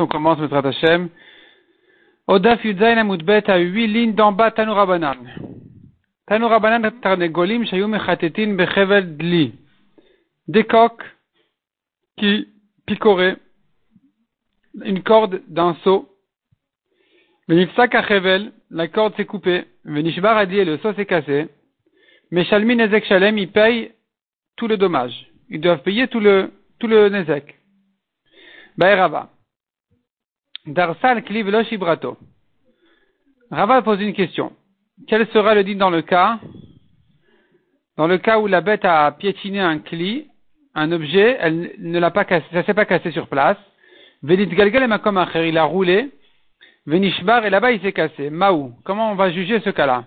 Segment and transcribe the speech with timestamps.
[0.00, 1.08] on commence Metrat Hashem.
[2.26, 5.16] Au Daf Yudzayin Amudbet à huit lignes d'en bas Tanurabanan.
[6.26, 9.54] Tanurabanan Tarnegolim Shayum Echatetin Bechevel Dli.
[10.48, 11.04] Des coques
[12.18, 12.48] qui
[12.86, 13.36] picoraient
[14.84, 16.08] une corde d'un seau.
[17.48, 19.64] Venifsak Achevel, la corde s'est coupée.
[19.84, 21.48] Venishbar a dit le seau s'est cassé.
[22.32, 23.92] Mais Shalmin Ezek Shalem, il paye
[24.56, 25.30] tout le dommage.
[25.48, 26.50] Ils doivent payer tout le,
[26.80, 27.55] tout le Nezek.
[28.78, 29.28] Rava.
[30.66, 32.18] Darsal kliv lo shibrato.
[33.50, 34.52] Rava pose une question.
[35.06, 36.38] Quel sera le din dans le cas
[37.96, 40.26] Dans le cas où la bête a piétiné un cli,
[40.74, 43.58] un objet, elle ne l'a pas cassé, ça s'est pas cassé sur place.
[44.22, 46.10] Venit galgal et il a roulé.
[46.86, 48.30] Venishbar et là-bas il s'est cassé.
[48.30, 48.74] Maou.
[48.84, 50.04] Comment on va juger ce cas-là?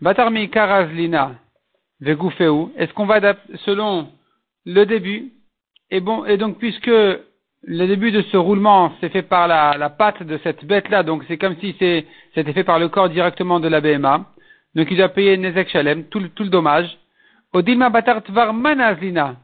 [0.00, 1.34] Batarmi karazlina
[2.00, 2.72] vegufeu.
[2.76, 3.20] Est-ce qu'on va
[3.64, 4.10] selon
[4.64, 5.32] le début?
[5.90, 6.90] Et bon et donc puisque
[7.66, 11.24] le début de ce roulement s'est fait par la, la patte de cette bête-là, donc
[11.28, 14.26] c'est comme si c'était fait par le corps directement de la BMA.
[14.74, 16.98] Donc il doit payer Nezek Shalem, tout, tout le dommage.
[17.52, 19.36] Odilma Batar Tvar Mana Azlina.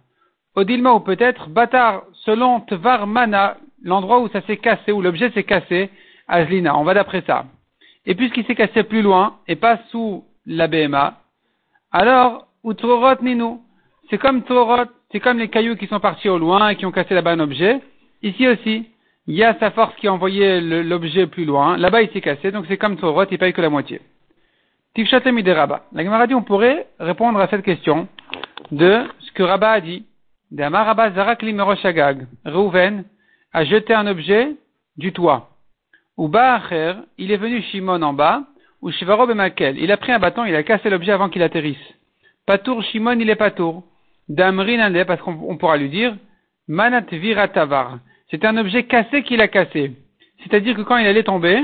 [0.57, 5.45] Odilma ou peut-être Batar selon Tvar Mana, l'endroit où ça s'est cassé, où l'objet s'est
[5.45, 5.91] cassé,
[6.29, 6.77] Azlina.
[6.77, 7.47] On va d'après ça.
[8.07, 11.21] Et puisqu'il s'est cassé plus loin et pas sous la BMA,
[11.93, 13.59] alors, Utrorot Ninu.
[14.09, 16.93] C'est comme Torot, c'est comme les cailloux qui sont partis au loin et qui ont
[16.93, 17.81] cassé là-bas un objet.
[18.23, 18.87] Ici aussi,
[19.27, 21.77] il y a sa force qui a envoyé l'objet plus loin.
[21.77, 24.01] Là-bas, il s'est cassé, donc c'est comme Torot, il paye que la moitié.
[24.95, 28.09] Tifshatemi de La Gemara dit, on pourrait répondre à cette question
[28.73, 30.05] de ce que Rabat a dit.
[30.51, 31.57] De Rabba Zarakli.
[32.45, 33.05] Reuven
[33.53, 34.57] a jeté un objet
[34.97, 35.51] du toit.
[36.17, 38.43] Ou Baacher, il est venu Shimon en bas,
[38.83, 39.79] ou Shivaro Bemakel.
[39.79, 41.79] Il a pris un bâton, il a cassé l'objet avant qu'il atterrisse.
[42.47, 43.85] Patour Shimon, il est patour.
[44.29, 46.17] Damrin parce qu'on pourra lui dire,
[46.69, 47.99] Manat Viratavar.
[48.31, 49.93] C'est un objet cassé qu'il a cassé.
[50.43, 51.61] C'est-à-dire que quand il allait tomber,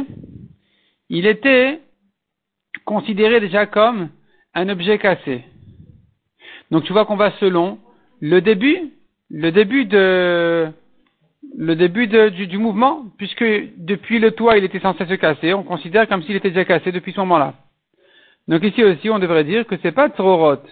[1.08, 1.80] il était
[2.84, 4.10] considéré déjà comme
[4.54, 5.44] un objet cassé.
[6.70, 7.78] Donc tu vois qu'on va selon
[8.20, 8.92] le début,
[9.30, 10.68] le début de,
[11.56, 13.44] le début du, mouvement, puisque
[13.76, 16.90] depuis le toit il était censé se casser, on considère comme s'il était déjà cassé
[16.90, 17.54] depuis ce moment-là.
[18.48, 20.62] Donc ici aussi on devrait dire que c'est pas trop rot.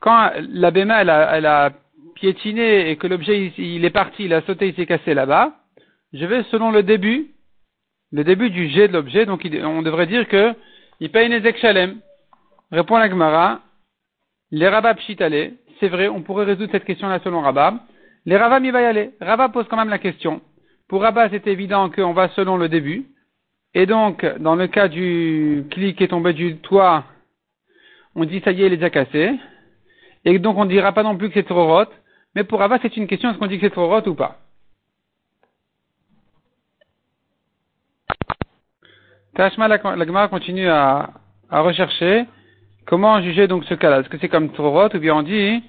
[0.00, 1.72] Quand la béma elle a, elle a
[2.24, 5.56] piétiné et que l'objet il est parti, il a sauté, il s'est cassé là-bas,
[6.14, 7.32] je vais selon le début,
[8.12, 10.54] le début du jet de l'objet, donc on devrait dire que
[11.00, 12.00] il paye Nezek Shalem.
[12.72, 13.60] Répond la Gemara,
[14.50, 17.76] les Rabab Pshitale, c'est vrai, on pourrait résoudre cette question-là selon Rabab.
[18.24, 19.10] Les Rabab, il va y aller.
[19.20, 20.40] Rabab pose quand même la question.
[20.88, 23.04] Pour Rabab, c'est évident qu'on va selon le début.
[23.74, 27.04] Et donc, dans le cas du clic qui est tombé du toit,
[28.14, 29.32] on dit ça y est, il est déjà cassé.
[30.24, 31.90] Et donc, on ne dira pas non plus que c'est trop rot.
[32.34, 34.38] Mais pour Rava, c'est une question, est-ce qu'on dit que c'est trop rot ou pas?
[39.34, 41.10] Tashma, la, Gemara continue à,
[41.50, 42.26] rechercher
[42.86, 44.00] comment juger donc ce cas-là?
[44.00, 45.62] Est-ce que c'est comme trop ou bien on dit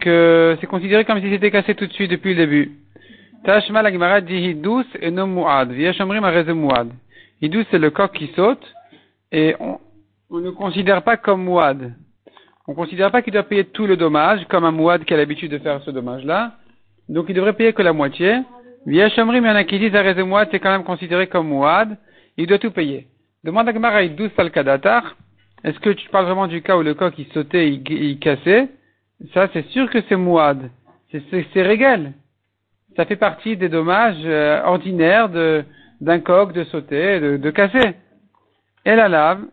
[0.00, 2.72] que c'est considéré comme si c'était cassé tout de suite depuis le début?
[3.44, 5.70] Tashma, la Gemara dit hidous et non muad.
[5.70, 6.90] Vieshomrim a muad.
[7.42, 8.74] Hidous, c'est le coq qui saute
[9.32, 9.78] et on,
[10.30, 11.94] on ne considère pas comme muad
[12.66, 15.16] on ne considère pas qu'il doit payer tout le dommage, comme un mouad qui a
[15.16, 16.52] l'habitude de faire ce dommage-là.
[17.08, 18.40] Donc il devrait payer que la moitié.
[18.86, 21.48] Via Shamrim, il y en a qui disent à mouad, c'est quand même considéré comme
[21.48, 21.96] mouad,
[22.36, 23.06] il doit tout payer.
[23.42, 25.16] Demande à Gemara 12 Salkadatar,
[25.62, 28.68] est-ce que tu parles vraiment du cas où le coq il sautait, il, cassait?
[29.32, 30.70] Ça, c'est sûr que c'est mouad.
[31.10, 32.12] C'est régal.
[32.96, 35.28] Ça fait partie des dommages euh, ordinaires
[36.00, 37.94] d'un coq de sauter, de, de casser.
[38.84, 39.44] Et la lave,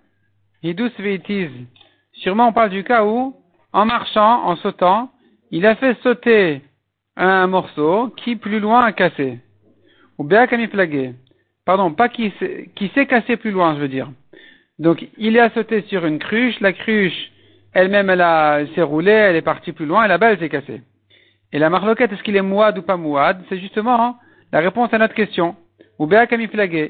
[0.63, 1.50] veitiz,
[2.21, 3.35] Sûrement, on parle du cas où,
[3.73, 5.09] en marchant, en sautant,
[5.49, 6.61] il a fait sauter
[7.17, 9.39] un morceau qui, plus loin, a cassé.
[10.19, 11.15] Ou bien flagué.
[11.65, 14.09] Pardon, pas qui s'est cassé plus loin, je veux dire.
[14.77, 17.31] Donc, il a sauté sur une cruche, la cruche,
[17.73, 20.81] elle-même, elle s'est roulée, elle est partie plus loin, et là-bas, elle s'est cassée.
[21.51, 23.43] Et la marloquette, est-ce qu'il est mouad ou pas mouad?
[23.49, 24.17] C'est justement
[24.51, 25.56] la réponse à notre question.
[26.01, 26.09] Ou.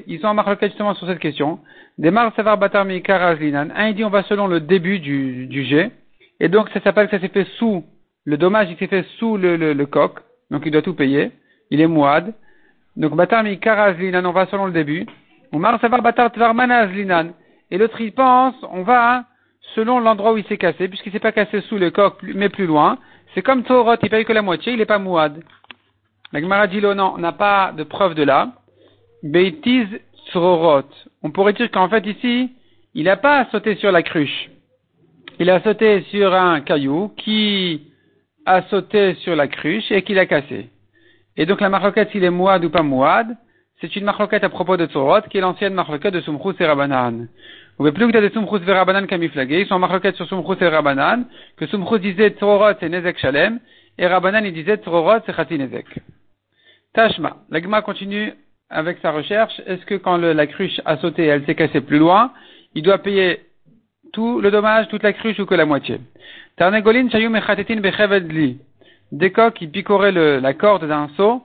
[0.06, 1.58] Ils sont en marloquette justement sur cette question.
[1.98, 5.90] Demar Savar Batar Un, il dit on va selon le début du, du jet.
[6.40, 7.84] Et donc, ça s'appelle que ça s'est fait sous,
[8.24, 10.18] le dommage, il s'est fait sous le, le, coq.
[10.50, 11.30] Donc, il doit tout payer.
[11.70, 12.32] Il est mouad.
[12.96, 15.04] Donc, Batar Karazlinan, on va selon le début.
[15.52, 17.32] Omar Savar Batar Azlinan.
[17.70, 19.24] Et l'autre, il pense, on va
[19.74, 22.66] selon l'endroit où il s'est cassé, puisqu'il s'est pas cassé sous le coq, mais plus
[22.66, 22.96] loin.
[23.34, 25.42] C'est comme Torot, il paye que la moitié, il n'est pas mouad.
[26.32, 28.52] La Gemara non, on n'a pas de preuve de là.
[29.22, 29.88] Beitiz
[30.34, 32.52] on pourrait dire qu'en fait ici,
[32.94, 34.50] il n'a pas sauté sur la cruche.
[35.38, 37.88] Il a sauté sur un caillou qui
[38.46, 40.70] a sauté sur la cruche et qui l'a cassé.
[41.36, 43.36] Et donc la marloquette, s'il est mouad ou pas mouad,
[43.80, 47.22] c'est une marloquette à propos de Tzorot, qui est l'ancienne marloquette de Sumchus et Rabanan.
[47.22, 47.28] Vous
[47.78, 49.62] pouvez plus que de Sumchus et Rabanan kamiflagé.
[49.62, 51.24] Ils sont marloquettes sur Sumchus et Rabanan,
[51.56, 53.58] que Sumchus disait Tzorot c'est Nezek Shalem,
[53.98, 55.86] et Rabanan il disait Tzorot c'est Chati Nezek.
[56.92, 57.38] Tashma.
[57.50, 58.34] L'agma continue
[58.72, 59.60] avec sa recherche.
[59.66, 62.32] Est-ce que quand la cruche a sauté et elle s'est cassée plus loin,
[62.74, 63.40] il doit payer
[64.12, 66.00] tout le dommage, toute la cruche ou que la moitié?
[66.56, 68.56] Tarnegolin shayum echatetin becheved
[69.12, 71.42] Des coqs qui picoraient la corde d'un seau,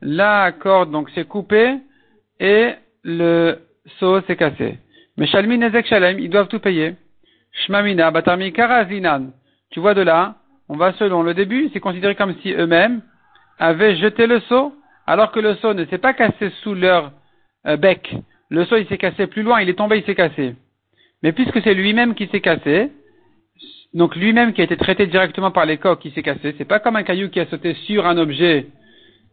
[0.00, 1.74] la corde donc s'est coupée
[2.38, 2.70] et
[3.02, 3.58] le
[3.98, 4.78] seau s'est cassé.
[5.16, 6.94] Mais Shalmin Ezek Shalem, ils doivent tout payer.
[7.66, 9.32] Shmamina Batarmi Karazinan.
[9.70, 10.36] Tu vois de là,
[10.68, 13.02] on va selon le début, c'est considéré comme si eux-mêmes
[13.58, 14.74] avaient jeté le seau,
[15.06, 17.12] alors que le seau ne s'est pas cassé sous leur
[17.66, 18.14] euh, bec.
[18.50, 20.54] Le seau il s'est cassé plus loin, il est tombé, il s'est cassé.
[21.22, 22.90] Mais puisque c'est lui-même qui s'est cassé,
[23.94, 26.78] donc lui-même qui a été traité directement par les coques qui s'est cassé, c'est pas
[26.78, 28.66] comme un caillou qui a sauté sur un objet.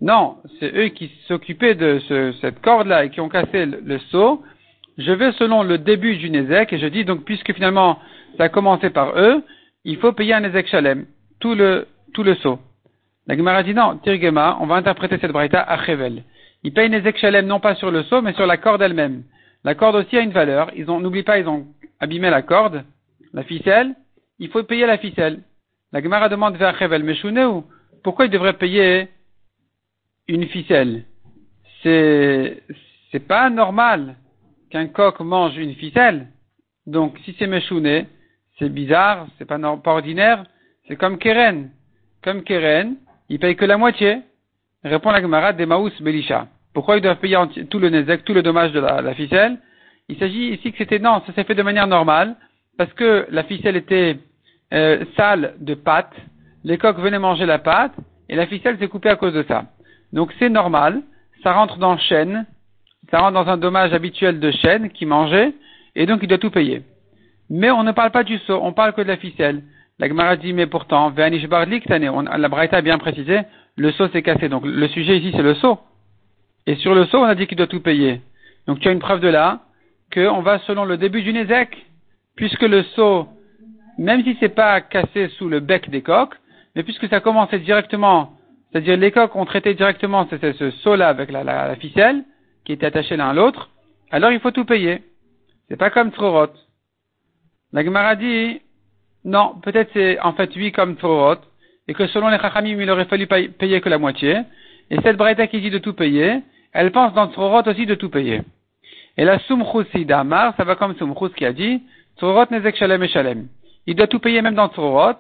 [0.01, 1.99] Non, c'est eux qui s'occupaient de
[2.41, 4.43] cette corde-là et qui ont cassé le, seau.
[4.97, 7.99] Je vais selon le début du Nézek et je dis donc puisque finalement
[8.37, 9.43] ça a commencé par eux,
[9.83, 11.05] il faut payer un Nézek Shalem,
[11.39, 12.59] tout le, tout le seau.
[13.27, 16.23] La Gemara dit non, Tirgema, on va interpréter cette braïta à Chevel.
[16.63, 19.23] Ils payent Nézek Shalem non pas sur le seau mais sur la corde elle-même.
[19.63, 20.71] La corde aussi a une valeur.
[20.75, 21.65] Ils ont, n'oublie pas, ils ont
[21.99, 22.83] abîmé la corde,
[23.33, 23.95] la ficelle,
[24.39, 25.41] il faut payer la ficelle.
[25.91, 27.03] La Gemara demande vers Chevel
[27.47, 27.63] ou?
[28.03, 29.09] Pourquoi il devrait payer
[30.27, 31.05] une ficelle?
[31.81, 32.61] C'est
[33.11, 34.15] c'est pas normal
[34.69, 36.27] qu'un coq mange une ficelle.
[36.85, 38.07] Donc si c'est Meshouné,
[38.59, 40.43] c'est bizarre, c'est pas, pas ordinaire,
[40.87, 41.71] c'est comme Keren.
[42.23, 42.97] Comme Keren,
[43.29, 44.19] il paye que la moitié.
[44.83, 46.47] Répond la Gemara Maous Belisha.
[46.73, 47.37] Pourquoi il doit payer
[47.69, 49.57] tout le nezek, tout le dommage de la, ficelle?
[50.09, 52.35] Il s'agit ici que c'était non, ça s'est fait de manière normale
[52.77, 54.17] parce que la ficelle était
[54.73, 56.13] euh, sale de pâte,
[56.63, 57.93] les coqs venaient manger la pâte,
[58.27, 59.65] et la ficelle s'est coupée à cause de ça.
[60.13, 61.01] Donc c'est normal,
[61.43, 62.45] ça rentre dans chêne,
[63.11, 65.53] ça rentre dans un dommage habituel de chêne qui mangeait,
[65.95, 66.83] et donc il doit tout payer.
[67.49, 69.63] Mais on ne parle pas du seau, on parle que de la ficelle.
[69.99, 73.41] La Gemara dit, mais pourtant, la Braïta a bien précisé,
[73.77, 74.49] le seau s'est cassé.
[74.49, 75.79] Donc le sujet ici, c'est le seau.
[76.67, 78.21] Et sur le seau, on a dit qu'il doit tout payer.
[78.67, 79.61] Donc tu as une preuve de là,
[80.13, 81.85] qu'on va selon le début du Nézek,
[82.35, 83.27] puisque le seau,
[83.97, 86.35] même si c'est pas cassé sous le bec des coques,
[86.75, 88.33] mais puisque ça commençait directement,
[88.71, 92.23] c'est-à-dire les coques ont traité directement ce, seau-là avec la, ficelle,
[92.65, 93.69] qui était attachée l'un à l'autre,
[94.11, 95.03] alors il faut tout payer.
[95.69, 96.51] C'est pas comme Trorot.
[97.71, 98.61] La Gemara dit,
[99.25, 101.41] non, peut-être c'est en fait oui comme Trorot,
[101.87, 104.41] et que selon les Chachamim, il aurait fallu payer que la moitié,
[104.91, 108.09] et cette Braïta qui dit de tout payer, elle pense dans Trorot aussi de tout
[108.09, 108.43] payer.
[109.17, 111.81] Et la Sumchus d'Amar, ça va comme Sumchus qui a dit,
[112.17, 113.47] Trorot nezek shalem et shalem.
[113.87, 115.17] Il doit tout payer même dans Tzorot,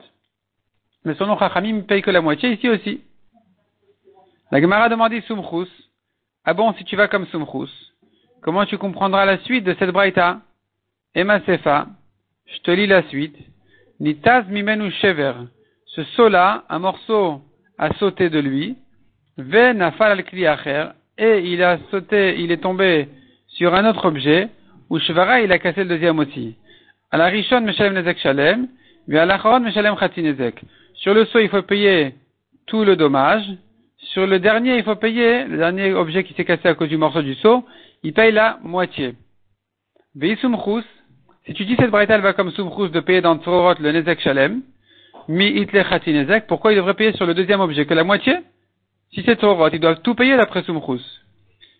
[1.03, 3.01] mais selon Chachamim, il paye que la moitié ici aussi.
[4.51, 5.71] La Gemara demandé Sumchus.
[6.45, 7.71] Ah bon, si tu vas comme Sumchus,
[8.43, 10.41] comment tu comprendras la suite de cette braïta?
[11.15, 11.87] Emma Sefa,
[12.45, 13.35] je te lis la suite.
[13.99, 15.33] Nitaz mimenu shever.
[15.87, 17.41] Ce saut-là, un morceau
[17.77, 18.75] a sauté de lui.
[19.37, 23.07] Ve al Et il a sauté, il est tombé
[23.47, 24.49] sur un autre objet.
[24.89, 26.55] Ou shvara, il a cassé le deuxième aussi.
[27.09, 28.67] À la Rishon, Meshalem Nezek Shalem,
[29.07, 30.61] mais à l'Acharon, Meshalem Khati Nezek.
[30.95, 32.15] Sur le saut, il faut payer
[32.67, 33.45] tout le dommage.
[33.97, 36.97] Sur le dernier, il faut payer, le dernier objet qui s'est cassé à cause du
[36.97, 37.65] morceau du seau,
[38.03, 39.15] il paye la moitié.
[40.15, 40.85] Veisumchus,
[41.45, 44.63] si tu dis cette braïta, va comme sumchus de payer dans Tzorot le Nezek Shalem,
[45.27, 48.37] mi itle Nezek, pourquoi il devrait payer sur le deuxième objet que la moitié?
[49.13, 51.03] Si c'est Tzorot, ils doivent tout payer d'après sumchus.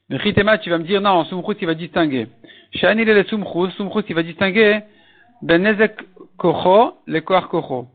[0.09, 2.27] Mais Chitema, tu vas me dire, non, sumchus, il va distinguer.
[2.75, 4.81] Shani le sumchus, sumchus, il va distinguer
[5.41, 5.99] Benezek
[6.37, 7.87] kocho, le kocho.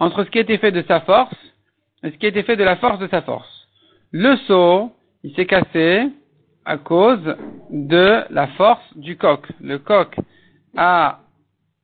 [0.00, 1.34] Entre ce qui a été fait de sa force
[2.02, 3.68] et ce qui a été fait de la force de sa force.
[4.12, 4.92] Le seau,
[5.24, 6.08] il s'est cassé
[6.64, 7.36] à cause
[7.70, 9.46] de la force du coq.
[9.60, 10.16] Le coq
[10.76, 11.20] a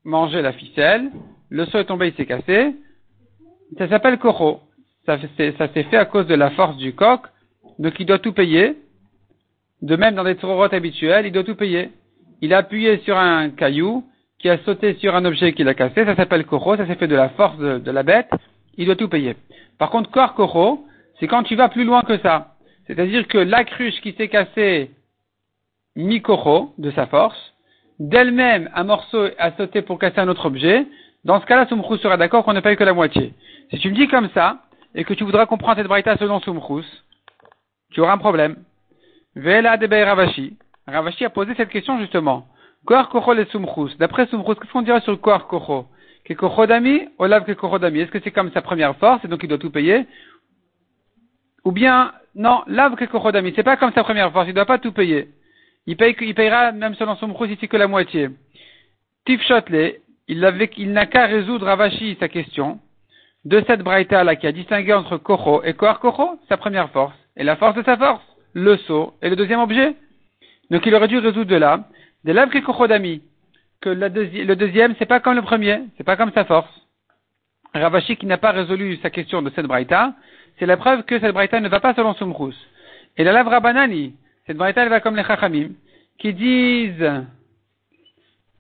[0.05, 1.11] mangé la ficelle,
[1.51, 2.75] le seau est tombé, il s'est cassé.
[3.79, 4.61] Ça s'appelle kocho.
[5.07, 7.21] Ça, s'est fait à cause de la force du coq,
[7.79, 8.77] donc il doit tout payer.
[9.83, 11.91] De même, dans des trorotes habituels, il doit tout payer.
[12.41, 14.05] Il a appuyé sur un caillou,
[14.45, 17.09] qui a sauté sur un objet qu'il a cassé, ça s'appelle koro, ça s'est fait
[17.09, 18.29] de la force de, la bête,
[18.77, 19.37] il doit tout payer.
[19.79, 20.85] Par contre, kor koro,
[21.19, 22.55] c'est quand tu vas plus loin que ça.
[22.87, 24.91] C'est-à-dire que la cruche qui s'est cassée
[25.97, 27.54] mi koro, de sa force,
[27.99, 30.87] d'elle-même, un morceau a sauté pour casser un autre objet,
[31.25, 33.33] dans ce cas-là, Sumchus sera d'accord qu'on ne paye que la moitié.
[33.71, 34.59] Si tu me dis comme ça,
[34.95, 36.87] et que tu voudras comprendre cette braïta selon Sumchus,
[37.93, 38.57] tu auras un problème.
[39.35, 40.57] Vela de Ravashi.
[40.87, 42.47] Ravashi a posé cette question justement.
[42.85, 43.97] Koar kocho le sumchus.
[43.99, 45.87] D'après sumchus, qu'est-ce qu'on dirait sur koar kocho?
[46.25, 48.01] Que kocho dami, olav que kocho dami.
[48.01, 50.07] Est-ce que c'est comme sa première force et donc il doit tout payer?
[51.65, 53.53] Ou bien, non, lave que kochodami.
[53.57, 55.29] C'est pas comme sa première force, il doit pas tout payer.
[55.87, 58.31] Il, paye, il payera même selon son mouchous ici que la moitié.
[59.27, 59.95] Tifshotle,
[60.29, 62.81] il, il n'a qu'à résoudre Ravashi sa question
[63.45, 67.15] de cette braïta là qui a distingué entre Kocho et Kohar Kocho, sa première force,
[67.37, 68.23] et la force de sa force,
[68.55, 69.95] le seau et le deuxième objet.
[70.71, 71.85] Donc il aurait dû résoudre de là,
[72.25, 73.23] de lave que Kochodami,
[73.83, 76.71] que le deuxième c'est pas comme le premier, c'est pas comme sa force.
[77.75, 80.15] Ravashi qui n'a pas résolu sa question de cette braïta,
[80.59, 82.57] c'est la preuve que cette braïta ne va pas selon Sumrus.
[83.17, 84.15] Et la lavra banani,
[84.47, 85.71] cette braïta elle va comme les chachamim,
[86.19, 87.25] qui disent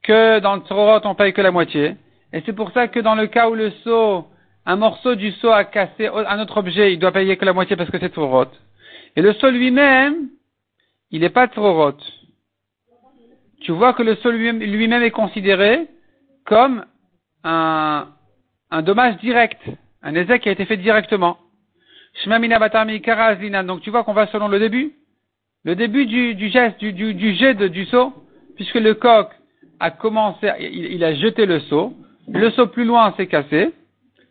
[0.02, 1.96] que dans le Tzorot on paye que la moitié.
[2.32, 4.26] Et c'est pour ça que dans le cas où le seau,
[4.66, 7.76] un morceau du seau a cassé un autre objet, il doit payer que la moitié
[7.76, 8.50] parce que c'est Tzorot.
[9.16, 10.28] Et le seau lui-même,
[11.10, 11.98] il n'est pas Tzorot.
[13.60, 15.86] Tu vois que le seau lui-même est considéré
[16.44, 16.84] comme
[17.44, 18.08] un,
[18.70, 19.60] un dommage direct,
[20.02, 21.38] un essai qui a été fait directement.
[22.26, 24.92] Donc tu vois qu'on va selon le début.
[25.64, 28.12] Le début du, geste, du, du, du jet de, du seau,
[28.54, 29.28] puisque le coq
[29.80, 31.94] a commencé, il, a jeté le seau,
[32.28, 33.72] le seau plus loin s'est cassé,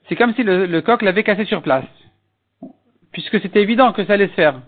[0.08, 1.86] c'est comme si le, coq l'avait cassé sur place,
[3.12, 4.62] puisque c'était évident que ça allait se faire.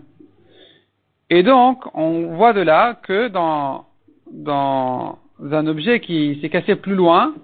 [1.30, 3.86] Et donc, on voit de là que dans,
[4.32, 7.34] dans un objet qui s'est cassé plus loin,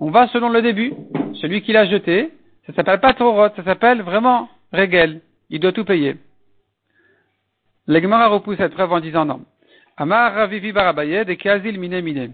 [0.00, 0.92] on va selon le début.
[1.34, 2.30] Celui qui l'a jeté,
[2.66, 5.20] ça s'appelle pas Torot, ça s'appelle vraiment Regel.
[5.50, 6.16] Il doit tout payer.
[7.86, 9.40] L'Egmara repousse cette preuve en disant non.
[9.96, 12.32] Amar Ravivi Barabayed et Kazil Mine.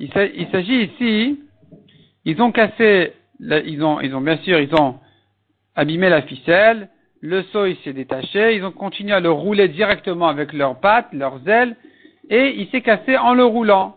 [0.00, 1.40] Il s'agit ici,
[2.24, 4.98] ils ont cassé, ils ont, ils ont bien sûr, ils ont
[5.76, 6.88] abîmé la ficelle,
[7.20, 11.12] le seau il s'est détaché, ils ont continué à le rouler directement avec leurs pattes,
[11.12, 11.76] leurs ailes,
[12.30, 13.96] et il s'est cassé en le roulant.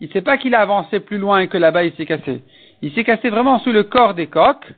[0.00, 2.42] Il ne sait pas qu'il a avancé plus loin et que là-bas il s'est cassé.
[2.82, 4.72] Il s'est cassé vraiment sous le corps des coques,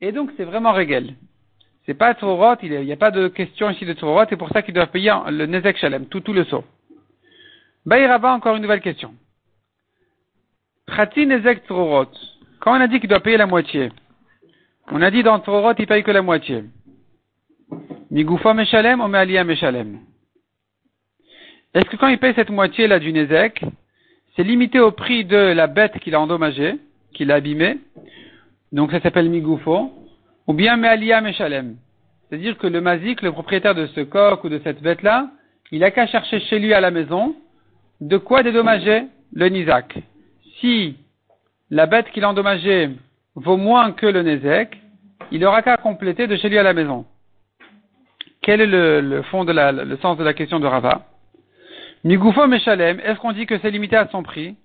[0.00, 1.14] et donc c'est vraiment régal.
[1.86, 4.62] C'est pas Torot, il n'y a, pas de question ici de Torot, c'est pour ça
[4.62, 6.64] qu'il doit payer le Nezek Shalem, tout, le saut.
[7.84, 9.14] Baïrava, encore une nouvelle question.
[10.88, 12.10] Khati Nezek Torot.
[12.58, 13.92] Quand on a dit qu'il doit payer la moitié,
[14.90, 16.64] on a dit dans Torot, il paye que la moitié.
[18.10, 20.00] Migoufa Meshalem ou Mealia Meshalem.
[21.72, 23.64] Est-ce que quand il paye cette moitié là du Nezek,
[24.34, 26.74] c'est limité au prix de la bête qu'il a endommagée,
[27.14, 27.78] qu'il a abîmée,
[28.72, 29.92] donc ça s'appelle Migoufo,
[30.46, 31.76] ou bien Mealia Meshalem.
[32.28, 35.28] C'est-à-dire que le mazik, le propriétaire de ce coq ou de cette bête-là,
[35.70, 37.34] il a qu'à chercher chez lui à la maison
[38.00, 39.98] de quoi dédommager le Nizak.
[40.60, 40.96] Si
[41.70, 42.90] la bête qu'il a endommagée
[43.34, 44.76] vaut moins que le Nezek,
[45.32, 47.04] il aura qu'à compléter de chez lui à la maison.
[48.42, 51.06] Quel est le, fond de la, le sens de la question de Rava?
[52.04, 54.56] Migoufo Meshalem, est-ce qu'on dit que c'est limité à son prix?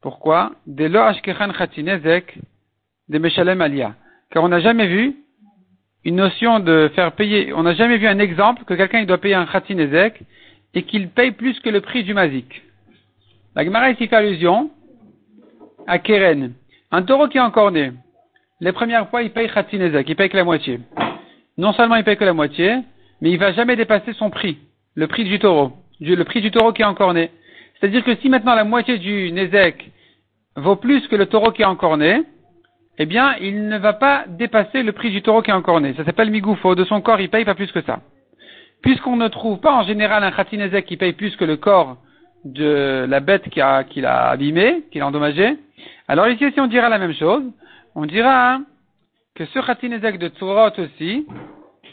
[0.00, 0.52] Pourquoi?
[0.66, 2.38] Des lo ashkechan nezek
[3.08, 3.94] de Meshalem alia.
[4.30, 5.16] Car on n'a jamais vu
[6.04, 9.34] une notion de faire payer, on n'a jamais vu un exemple que quelqu'un doit payer
[9.34, 10.20] un khatinezek
[10.74, 12.62] et qu'il paye plus que le prix du mazik.
[13.54, 14.70] La Gemara ici fait allusion
[15.86, 16.52] à Keren.
[16.90, 17.92] Un taureau qui est encore né.
[18.60, 20.80] Les premières fois, il paye khatinezek, il paye que la moitié.
[21.58, 22.78] Non seulement il paye que la moitié,
[23.20, 24.58] mais il va jamais dépasser son prix,
[24.94, 27.30] le prix du taureau le prix du taureau qui est encore né.
[27.78, 29.90] C'est-à-dire que si maintenant la moitié du Nézek
[30.56, 32.22] vaut plus que le taureau qui est encore né,
[32.98, 35.94] eh bien, il ne va pas dépasser le prix du taureau qui est encore né.
[35.94, 36.74] Ça s'appelle migoufo.
[36.74, 38.00] De son corps, il paye pas plus que ça.
[38.82, 41.98] Puisqu'on ne trouve pas en général un khatinezek qui paye plus que le corps
[42.44, 45.56] de la bête qu'il a, qu'il a abîmé, qu'il a endommagé,
[46.08, 47.42] alors ici, si on dira la même chose,
[47.94, 48.60] on dira
[49.34, 51.26] que ce khatinezek de Tzorot aussi,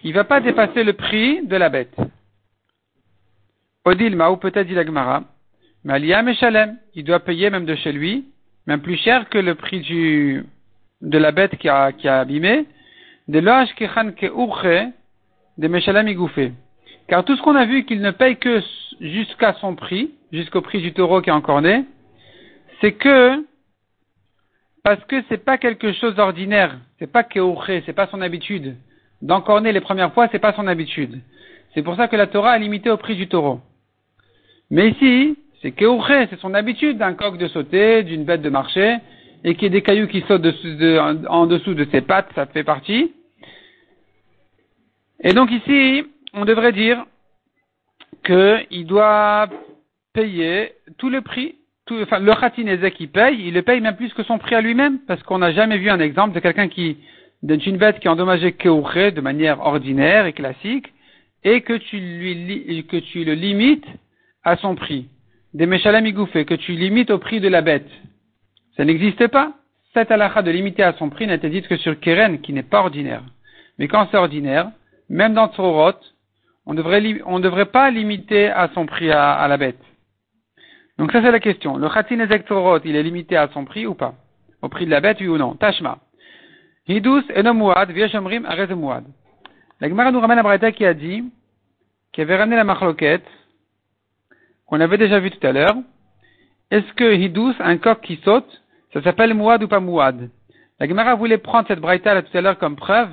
[0.03, 1.95] il va pas dépasser le prix de la bête.
[3.85, 5.23] Odilma, ou peut-être dit l'Agmara,
[5.83, 8.25] mais Meshalem, il doit payer même de chez lui,
[8.67, 10.45] même plus cher que le prix du,
[11.03, 12.65] de la bête qui a, qui a abîmé,
[13.27, 13.85] de l'âge ke
[15.57, 16.53] de Meshalem igouffé.
[17.07, 18.61] Car tout ce qu'on a vu qu'il ne paye que
[19.01, 21.85] jusqu'à son prix, jusqu'au prix du taureau qui est encore né,
[22.81, 23.45] c'est que,
[24.83, 28.75] parce que c'est pas quelque chose d'ordinaire, c'est pas ce c'est pas son habitude.
[29.21, 31.21] D'encorner les premières fois, c'est pas son habitude.
[31.73, 33.61] C'est pour ça que la Torah a limité au prix du taureau.
[34.69, 38.97] Mais ici, c'est Keouché, c'est son habitude d'un coq de sauter, d'une bête de marcher,
[39.43, 40.45] et qu'il y ait des cailloux qui sautent
[41.27, 43.13] en dessous de ses pattes, ça fait partie.
[45.21, 47.05] Et donc ici, on devrait dire
[48.25, 49.49] qu'il doit
[50.13, 51.55] payer tout le prix,
[51.89, 54.99] enfin le khatinezek qui paye, il le paye même plus que son prix à lui-même,
[55.07, 56.97] parce qu'on n'a jamais vu un exemple de quelqu'un qui,
[57.41, 60.93] d'une bête qui a endommagé Keouché de manière ordinaire et classique,
[61.43, 63.87] et que tu lui, que tu le limites
[64.43, 65.07] à son prix,
[65.53, 67.89] des Meshalem que tu limites au prix de la bête,
[68.77, 69.53] ça n'existe pas.
[69.93, 72.79] Cette halakha de limiter à son prix n'était dite que sur Keren, qui n'est pas
[72.79, 73.23] ordinaire.
[73.77, 74.71] Mais quand c'est ordinaire,
[75.09, 75.99] même dans Tsorot,
[76.65, 79.79] on devrait, on ne devrait pas limiter à son prix à, la bête.
[80.97, 81.77] Donc ça c'est la question.
[81.77, 84.15] Le Khatin Ezek Tsorot, il est limité à son prix ou pas?
[84.61, 85.55] Au prix de la bête, oui ou non?
[85.55, 85.99] Tashma.
[86.87, 89.03] Hidus enom muad, vieshomrim arez muad.
[89.79, 91.23] La Gemara nous ramène à Braïta qui a dit,
[92.13, 93.27] qui avait ramené la marloquette,
[94.65, 95.75] qu'on avait déjà vu tout à l'heure.
[96.71, 98.62] Est-ce que hidus, un coq qui saute,
[98.93, 100.29] ça s'appelle muad ou pas muad
[100.79, 103.09] La Gemara voulait prendre cette Braïta là tout à l'heure comme preuve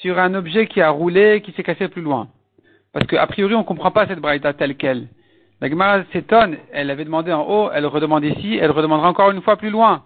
[0.00, 2.28] sur un objet qui a roulé, qui s'est cassé plus loin.
[2.92, 5.08] Parce qu'a priori, on ne comprend pas cette Braïta telle qu'elle.
[5.60, 9.40] La Gemara s'étonne, elle avait demandé en haut, elle redemande ici, elle redemandera encore une
[9.40, 10.04] fois plus loin.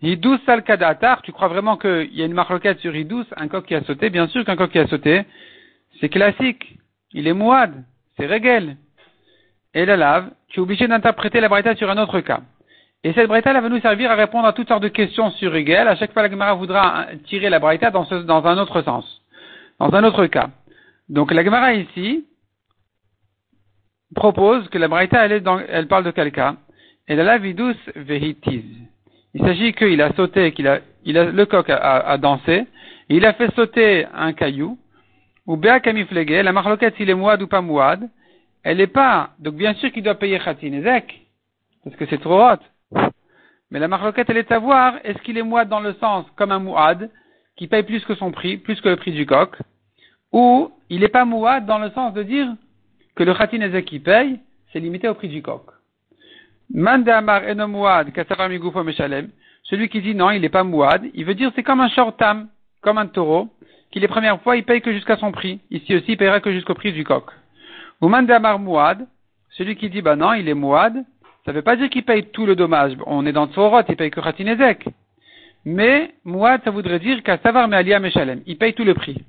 [0.00, 3.66] Hidous al kadatar, tu crois vraiment qu'il y a une marloquette sur Hidous, un coq
[3.66, 4.08] qui a sauté?
[4.10, 5.24] Bien sûr qu'un coq qui a sauté,
[6.00, 6.78] c'est classique.
[7.12, 7.84] Il est mouad,
[8.16, 8.76] c'est régel.
[9.74, 12.40] Et la lave, tu es obligé d'interpréter la braïta sur un autre cas.
[13.04, 15.52] Et cette braïta, elle va nous servir à répondre à toutes sortes de questions sur
[15.52, 15.86] régel.
[15.86, 19.22] À chaque fois, la Gemara voudra tirer la braïta dans, un autre sens,
[19.78, 20.50] dans un autre cas.
[21.08, 22.24] Donc la Gemara ici
[24.14, 26.56] propose que la braïta, elle, elle parle de quel cas
[27.06, 28.64] Et la vidus vehitiz.
[29.34, 32.66] Il s'agit qu'il a sauté, qu'il a, a, le coq a, dansé,
[33.08, 34.78] et il a fait sauter un caillou,
[35.46, 38.08] ou Béa Kamiflégué, la marloquette s'il est mouad ou pas mouad,
[38.62, 41.20] elle n'est pas, donc bien sûr qu'il doit payer Khatin Ezek,
[41.84, 42.56] parce que c'est trop hot.
[43.70, 46.52] Mais la marloquette, elle est à voir, est-ce qu'il est mouad dans le sens comme
[46.52, 47.10] un mouad,
[47.56, 49.56] qui paye plus que son prix, plus que le prix du coq,
[50.32, 52.48] ou il n'est pas mouad dans le sens de dire
[53.16, 54.40] que le Khatin qui paye,
[54.72, 55.62] c'est limité au prix du coq.
[56.72, 57.42] Mande Amar
[58.84, 59.30] Meshalem.
[59.62, 62.48] Celui qui dit non, il n'est pas mouad, il veut dire c'est comme un shortam,
[62.82, 63.48] comme un taureau,
[63.90, 65.60] qui les premières fois il paye que jusqu'à son prix.
[65.70, 67.24] Ici aussi, il paiera que jusqu'au prix du coq.
[68.00, 69.06] Ou Mande Amar mouad,
[69.50, 71.04] celui qui dit bah non, il est mouad,
[71.46, 72.94] ça ne veut pas dire qu'il paye tout le dommage.
[73.06, 74.88] On est dans Tsorot, il paye que Khatinezek.
[75.64, 79.24] Mais mouad, ça voudrait dire qu'à savoir Me'alia Meshalem, il paye tout le prix.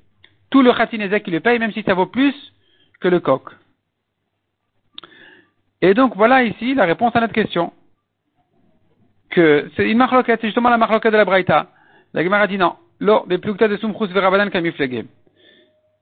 [0.50, 2.34] Tout le Khatinezek, il le paye, même si ça vaut plus
[3.00, 3.44] que le coq.
[5.80, 7.72] Et donc voilà ici la réponse à notre question.
[9.30, 11.68] Que c'est une marloquette, c'est justement la marloquette de la Braïta.
[12.14, 12.74] La Gemara dit non.
[12.98, 14.08] Lo, des plukta de sumchus
[14.50, 15.04] kamiflege.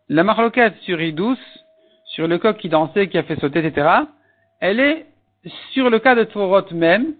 [0.08, 1.36] La marloquette sur Idous,
[2.06, 3.86] sur le coq qui dansait, qui a fait sauter, etc.,
[4.60, 5.06] elle est
[5.72, 7.14] sur le cas de Tvorot même.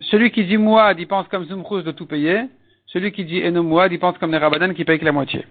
[0.00, 2.44] Celui qui dit moi, il pense comme sumchus de tout payer.
[2.86, 5.46] Celui qui dit moi, il pense comme les rabanan qui paye que la moitié.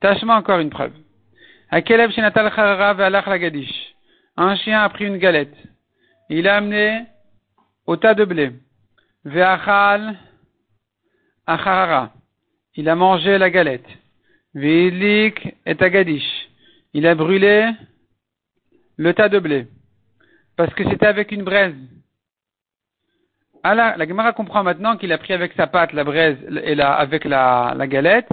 [0.00, 0.92] Tâchement encore une preuve.
[1.70, 1.82] Un
[4.56, 5.56] chien a pris une galette.
[6.28, 7.06] Il a amené
[7.86, 8.52] au tas de blé.
[9.24, 10.16] Ve'achal
[11.46, 12.12] acharara.
[12.76, 13.88] Il a mangé la galette.
[14.54, 16.48] Ve'idlik et agadish.
[16.92, 17.70] Il a brûlé
[18.96, 19.66] le tas de blé.
[20.56, 21.74] Parce que c'était avec une braise.
[23.62, 26.92] Ah la Gemara comprend maintenant qu'il a pris avec sa pâte la braise et la,
[26.94, 28.28] avec la, la galette.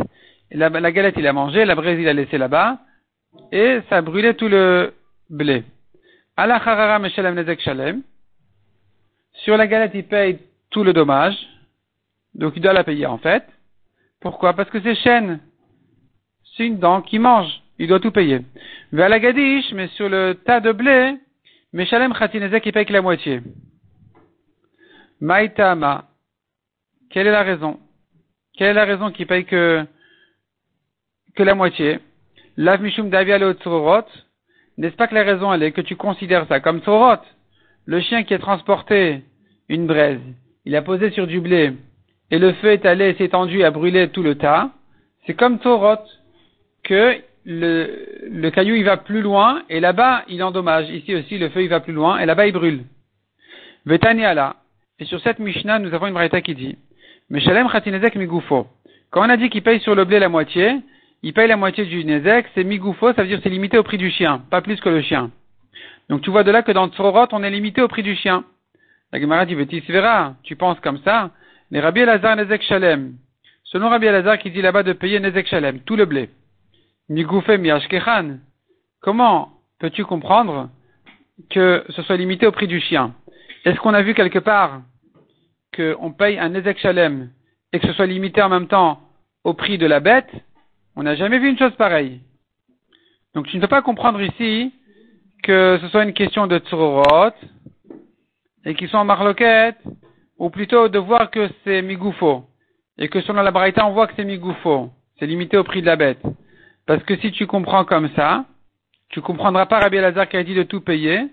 [0.51, 2.79] la, galette, il a mangé, la braise, il a laissé là-bas.
[3.51, 4.93] Et ça brûlé tout le
[5.29, 5.63] blé.
[9.33, 11.36] Sur la galette, il paye tout le dommage.
[12.36, 13.43] Donc il doit la payer en fait.
[14.21, 14.53] Pourquoi?
[14.53, 15.39] Parce que c'est chêne.
[16.55, 17.62] C'est une dent qui mange.
[17.79, 18.41] Il doit tout payer.
[18.91, 21.17] Vers la gadish, mais sur le tas de blé,
[21.73, 23.41] Meshalem Khatinezek, il paye que la moitié.
[25.19, 26.05] Maïtama.
[27.09, 27.79] Quelle est la raison?
[28.55, 29.83] Quelle est la raison qu'il paye que,
[31.36, 31.99] que la moitié?
[32.57, 36.81] Lav Mishum Davia n'est-ce pas que la raison, elle est que tu considères ça comme
[36.81, 37.21] Torot
[37.86, 39.23] Le chien qui a transporté
[39.67, 40.21] une braise,
[40.65, 41.73] il a posé sur du blé,
[42.29, 44.71] et le feu est allé, s'est étendu et a brûlé tout le tas.
[45.25, 46.03] C'est comme Torot
[46.83, 50.89] que le, caillou il va plus loin, et là-bas il endommage.
[50.89, 52.84] Ici aussi le feu il va plus loin, et là-bas il brûle.
[53.86, 54.56] Vetaniala.
[54.99, 56.77] Et sur cette Mishnah, nous avons une braïta qui dit,
[57.29, 58.67] Meshalem Khatinezek Migufo.
[59.13, 60.79] Quand on a dit qu'il paye sur le blé la moitié,
[61.21, 63.97] il paye la moitié du Nezek, c'est migoufo, ça veut dire c'est limité au prix
[63.97, 65.32] du chien, pas plus que le chien.
[66.10, 68.43] Donc tu vois de là que dans Tsorot, on est limité au prix du chien.
[69.13, 69.56] La Gemara dit,
[69.88, 71.32] verra, tu penses comme ça,
[71.71, 73.13] les Rabbi Elazar Nezek Shalem.
[73.63, 76.29] Selon Rabbi Elazar qui dit là-bas de payer Nezek Shalem, tout le blé.
[79.02, 80.70] Comment peux-tu comprendre
[81.50, 83.13] que ce soit limité au prix du chien?
[83.66, 84.82] Est-ce qu'on a vu quelque part
[85.76, 87.30] qu'on paye un Nezek Shalem
[87.72, 89.02] et que ce soit limité en même temps
[89.44, 90.30] au prix de la bête?
[90.96, 92.22] On n'a jamais vu une chose pareille.
[93.34, 94.72] Donc tu ne peux pas comprendre ici
[95.44, 97.34] que ce soit une question de tsurot
[98.66, 99.80] et qu'ils sont en marloquette,
[100.38, 102.46] ou plutôt de voir que c'est migoufo.
[102.98, 104.89] Et que selon la braïta, on voit que c'est migoufo.
[105.20, 106.22] C'est limité au prix de la bête.
[106.86, 108.46] Parce que si tu comprends comme ça,
[109.10, 111.28] tu comprendras pas Rabbi Lazare qui a dit de tout payer,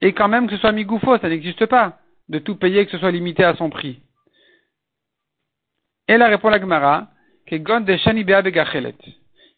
[0.00, 1.98] et quand même que ce soit migoufo, ça n'existe pas.
[2.28, 4.00] De tout payer, que ce soit limité à son prix.
[6.08, 7.08] Et la répond la Gemara,
[7.50, 7.62] il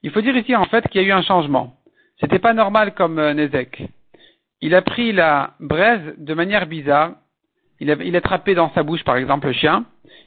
[0.03, 1.77] Il faut dire ici en fait qu'il y a eu un changement.
[2.21, 3.85] C'était pas normal comme euh, Nezek.
[4.61, 7.13] Il a pris la braise de manière bizarre.
[7.81, 9.85] Il a, il attrapé dans sa bouche par exemple le chien.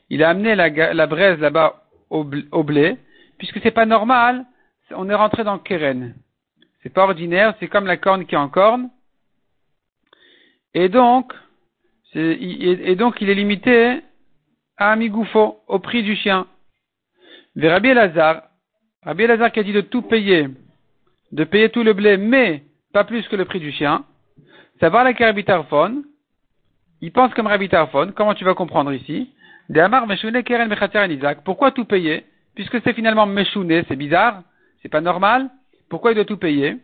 [0.09, 2.97] Il a amené la, la braise là-bas au, au, blé.
[3.37, 4.45] Puisque c'est pas normal,
[4.91, 6.15] on est rentré dans Keren.
[6.81, 8.89] C'est pas ordinaire, c'est comme la corne qui est en corne.
[10.73, 11.33] Et donc,
[12.13, 14.01] et donc il est limité
[14.77, 16.47] à un migoufo, au prix du chien.
[17.55, 18.43] Vers Rabbi Elazar,
[19.03, 20.47] Rabbi Elazar qui a dit de tout payer,
[21.31, 24.05] de payer tout le blé, mais pas plus que le prix du chien.
[24.79, 26.03] Ça va avec Rabbi Tarfon.
[27.01, 28.13] Il pense comme Rabbi Tarfon.
[28.15, 29.31] Comment tu vas comprendre ici?
[31.43, 32.25] Pourquoi tout payer?
[32.55, 34.43] Puisque c'est finalement Meshune, c'est bizarre,
[34.87, 35.49] c'est pas normal?
[35.89, 36.77] Pourquoi il doit tout payer?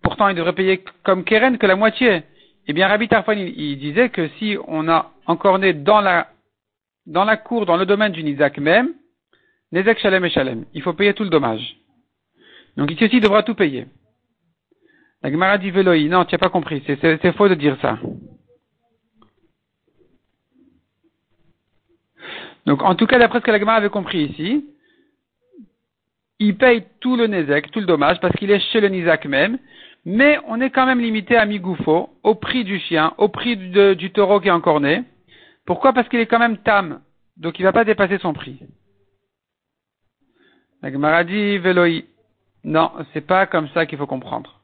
[0.00, 2.22] Pourtant, il devrait payer comme Keren que la moitié.
[2.68, 6.28] Eh bien, Rabbi Tarfon, il, disait que si on a encore né dans la,
[7.04, 8.94] dans la cour, dans le domaine du Nizak même,
[9.72, 11.78] Nezek Shalem et Shalem, il faut payer tout le dommage.
[12.76, 13.88] Donc ici aussi, il devra tout payer.
[15.24, 17.98] La Gemara dit Veloï, non, tu n'as pas compris, c'est faux de dire ça.
[22.66, 24.64] Donc en tout cas, d'après ce que la Gemara avait compris ici,
[26.38, 29.58] il paye tout le Nezek, tout le dommage, parce qu'il est chez le Nizak même,
[30.04, 34.10] mais on est quand même limité à Migoufo, au prix du chien, au prix du
[34.12, 35.02] taureau qui est encore né.
[35.66, 35.92] Pourquoi?
[35.92, 37.00] Parce qu'il est quand même tam,
[37.36, 38.60] donc il ne va pas dépasser son prix.
[40.82, 42.04] La Gemara dit Veloï.
[42.64, 44.60] Non, c'est pas comme ça qu'il faut comprendre.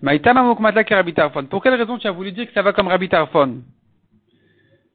[0.00, 3.62] Pour quelle raison tu as voulu dire que ça va comme Rabbi Tarfon?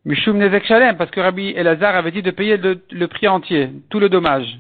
[0.06, 4.00] Mishum Nezek Shalem, parce que Rabbi Elazar avait dit de payer le, prix entier, tout
[4.00, 4.60] le dommage.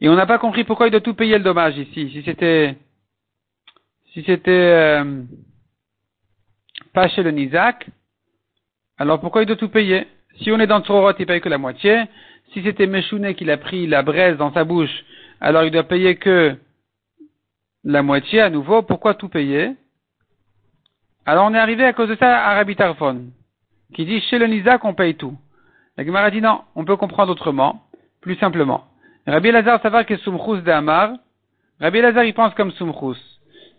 [0.00, 2.76] Et on n'a pas compris pourquoi il doit tout payer le dommage ici, si c'était
[4.12, 5.22] si c'était euh,
[6.92, 7.86] pas chez le Nizak,
[8.98, 10.06] alors pourquoi il doit tout payer?
[10.40, 12.04] Si on est dans Tsorot, il paye que la moitié.
[12.52, 15.04] Si c'était Meshouné qu'il a pris la braise dans sa bouche,
[15.40, 16.56] alors il doit payer que
[17.84, 18.82] la moitié à nouveau.
[18.82, 19.76] Pourquoi tout payer?
[21.26, 23.26] Alors on est arrivé à cause de ça à Rabbi Tarfon,
[23.94, 25.36] qui dit chez le Nizak on paye tout.
[25.96, 27.82] La Gemara dit non, on peut comprendre autrement,
[28.20, 28.87] plus simplement.
[29.28, 31.12] Rabbi Lazar savoir que Sumchus de Amar,
[31.80, 33.18] Rabbi Lazar il pense comme Sumchus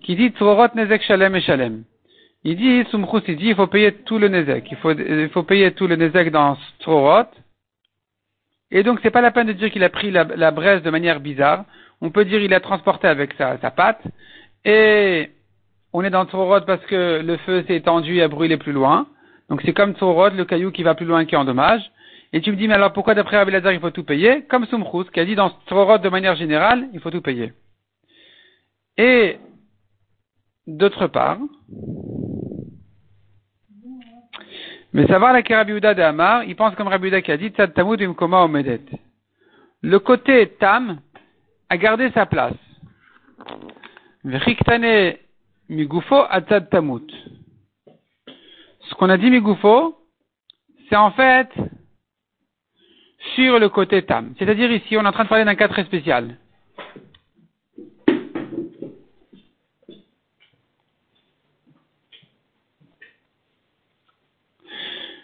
[0.02, 1.84] qui dit Tzorot Nezek Shalem et Shalem.
[2.44, 4.72] Il dit, Sumchus, il dit, il faut payer tout le Nezek.
[4.72, 7.28] Il faut, il faut payer tout le Nezek dans Tzorot.
[8.72, 10.90] Et donc, c'est pas la peine de dire qu'il a pris la, la, braise de
[10.90, 11.66] manière bizarre.
[12.00, 14.02] On peut dire il a transporté avec sa, sa patte.
[14.64, 15.32] Et
[15.92, 19.08] on est dans Tzorot parce que le feu s'est étendu et a brûlé plus loin.
[19.50, 21.92] Donc, c'est comme Tzorot, le caillou qui va plus loin qui endommage.
[22.32, 24.66] Et tu me dis, mais alors pourquoi d'après Rabbi Lazar il faut tout payer Comme
[24.66, 27.54] Sumchus, qui a dit dans Tzorot de manière générale, il faut tout payer.
[28.98, 29.40] Et
[30.70, 31.40] D'autre part,
[34.94, 38.00] mais savoir la Kerabiuda de Amar, il pense comme Rabiuda qui a dit Tzad Tamud
[38.00, 38.86] Imkoma Omedet.
[39.82, 41.00] Le côté Tam
[41.70, 42.54] a gardé sa place.
[44.24, 45.16] Vriktane
[45.70, 47.08] Migufo Atzad Tamut.
[48.82, 49.98] Ce qu'on a dit Migufo,
[50.88, 51.50] c'est en fait
[53.36, 54.34] sur le côté Tam.
[54.38, 56.38] C'est-à-dire ici, on est en train de parler d'un cas très spécial.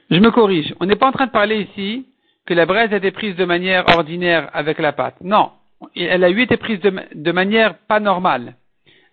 [0.10, 0.74] Je me corrige.
[0.80, 2.06] On n'est pas en train de parler ici
[2.46, 5.16] que la braise a été prise de manière ordinaire avec la pâte.
[5.22, 5.52] Non.
[5.96, 8.56] Elle a eu été prise de, manière pas normale.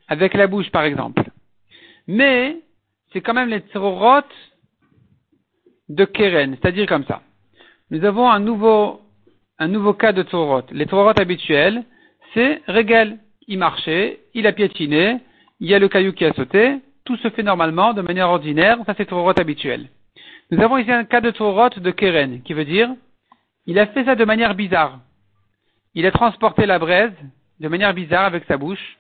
[0.09, 1.23] Avec la bouche, par exemple.
[2.07, 2.59] Mais,
[3.13, 4.21] c'est quand même les tzorot
[5.89, 6.57] de Keren.
[6.61, 7.23] C'est-à-dire comme ça.
[7.93, 9.03] Nous avons un nouveau,
[9.59, 10.65] un nouveau cas de tzorot.
[10.71, 11.85] Les tzorot habituels,
[12.33, 13.19] c'est Regel.
[13.49, 15.19] Il marchait, il a piétiné,
[15.61, 16.81] il y a le caillou qui a sauté.
[17.05, 18.79] Tout se fait normalement, de manière ordinaire.
[18.87, 19.91] Ça, c'est tzorot habituel.
[20.51, 22.89] Nous avons ici un cas de Torot de Keren, qui veut dire,
[23.67, 25.01] il a fait ça de manière bizarre.
[25.95, 27.13] Il a transporté la braise
[27.61, 28.97] de manière bizarre avec sa bouche.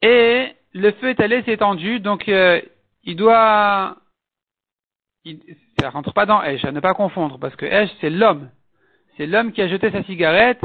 [0.00, 2.62] Et le feu est allé, s'est étendu, donc euh,
[3.04, 3.96] il doit...
[5.24, 5.40] Il,
[5.80, 8.48] ça rentre pas dans Esh, à ne pas confondre, parce que Esh, c'est l'homme.
[9.16, 10.60] C'est l'homme qui a jeté sa cigarette,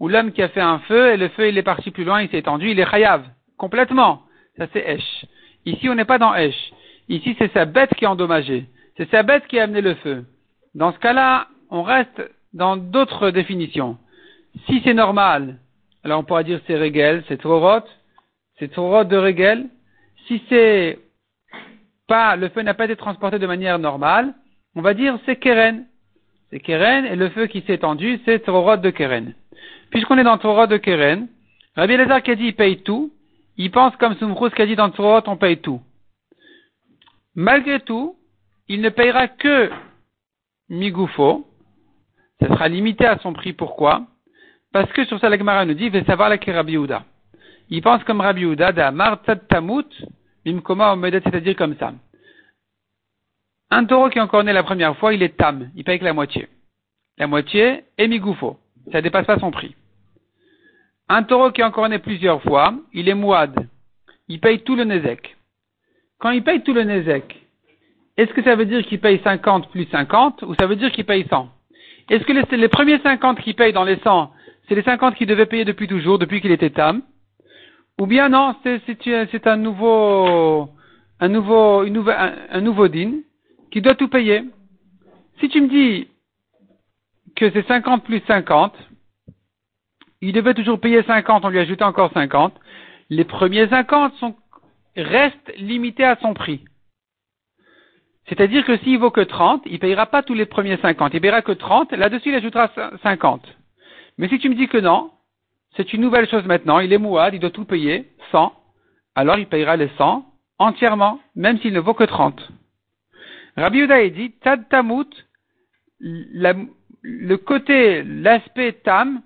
[0.00, 2.22] ou l'homme qui a fait un feu, et le feu, il est parti plus loin,
[2.22, 3.24] il s'est étendu, il est chayav.
[3.56, 4.22] Complètement.
[4.56, 5.26] Ça, c'est Esh.
[5.64, 6.72] Ici, on n'est pas dans Esh.
[7.08, 8.66] Ici, c'est sa bête qui est endommagée.
[8.96, 10.24] C'est sa bête qui a amené le feu.
[10.74, 12.22] Dans ce cas-là, on reste
[12.52, 13.98] dans d'autres définitions.
[14.66, 15.58] Si c'est normal,
[16.04, 17.80] alors on pourra dire c'est régel, c'est rot,
[18.58, 19.68] c'est rot de régel.
[20.26, 20.98] Si c'est
[22.06, 24.34] pas, le feu n'a pas été transporté de manière normale,
[24.74, 25.86] on va dire c'est keren.
[26.50, 29.34] C'est keren et le feu qui s'est étendu, c'est rot de keren.
[29.90, 31.28] Puisqu'on est dans rot de keren,
[31.76, 33.12] Rabbi Elazar qui a dit il paye tout,
[33.56, 35.80] il pense comme Sumrous qui a dit dans rot on paye tout.
[37.34, 38.16] Malgré tout,
[38.68, 39.70] il ne payera que
[40.68, 41.46] Migoufo.
[42.40, 43.52] Ça sera limité à son prix.
[43.52, 44.06] Pourquoi?
[44.72, 47.04] Parce que sur ça, la nous dit, veut savoir la Rabbi Yehuda.
[47.68, 49.86] Il pense comme Rabbi Yehuda, d'Amar Tamut,
[50.44, 51.92] Bimkoma Omedet, c'est-à-dire comme ça.
[53.74, 56.04] Un taureau qui est encore né la première fois, il est tam, il paye que
[56.04, 56.46] la moitié.
[57.16, 58.58] La moitié est migoufo,
[58.90, 59.74] ça ne dépasse pas son prix.
[61.08, 63.66] Un taureau qui est encore né plusieurs fois, il est mouad,
[64.28, 65.38] il paye tout le nezek.
[66.18, 67.34] Quand il paye tout le nezek,
[68.18, 71.06] est-ce que ça veut dire qu'il paye 50 plus 50 ou ça veut dire qu'il
[71.06, 71.48] paye 100
[72.10, 74.32] Est-ce que les, premiers 50 qu'il paye dans les 100,
[74.68, 77.00] c'est les 50 qu'il devait payer depuis toujours, depuis qu'il était tam?
[77.98, 80.68] Ou bien non, c'est un nouveau,
[81.20, 83.22] un nouveau, une un, un nouveau din
[83.72, 84.44] qui doit tout payer.
[85.40, 86.08] Si tu me dis
[87.34, 88.74] que c'est 50 plus 50,
[90.20, 92.54] il devait toujours payer 50, on lui ajoute encore 50,
[93.10, 94.36] les premiers 50 sont,
[94.94, 96.64] restent limités à son prix.
[98.28, 101.12] C'est-à-dire que s'il vaut que 30, il ne payera pas tous les premiers 50.
[101.14, 102.70] Il payera que 30, là-dessus il ajoutera
[103.02, 103.42] 50.
[104.18, 105.10] Mais si tu me dis que non,
[105.76, 108.52] c'est une nouvelle chose maintenant, il est mouad, il doit tout payer, 100,
[109.14, 110.24] alors il payera les 100
[110.58, 112.52] entièrement, même s'il ne vaut que 30.
[113.56, 115.10] Rabbi Yehuda dit, tad tamut,
[116.00, 119.22] le côté, l'aspect tam,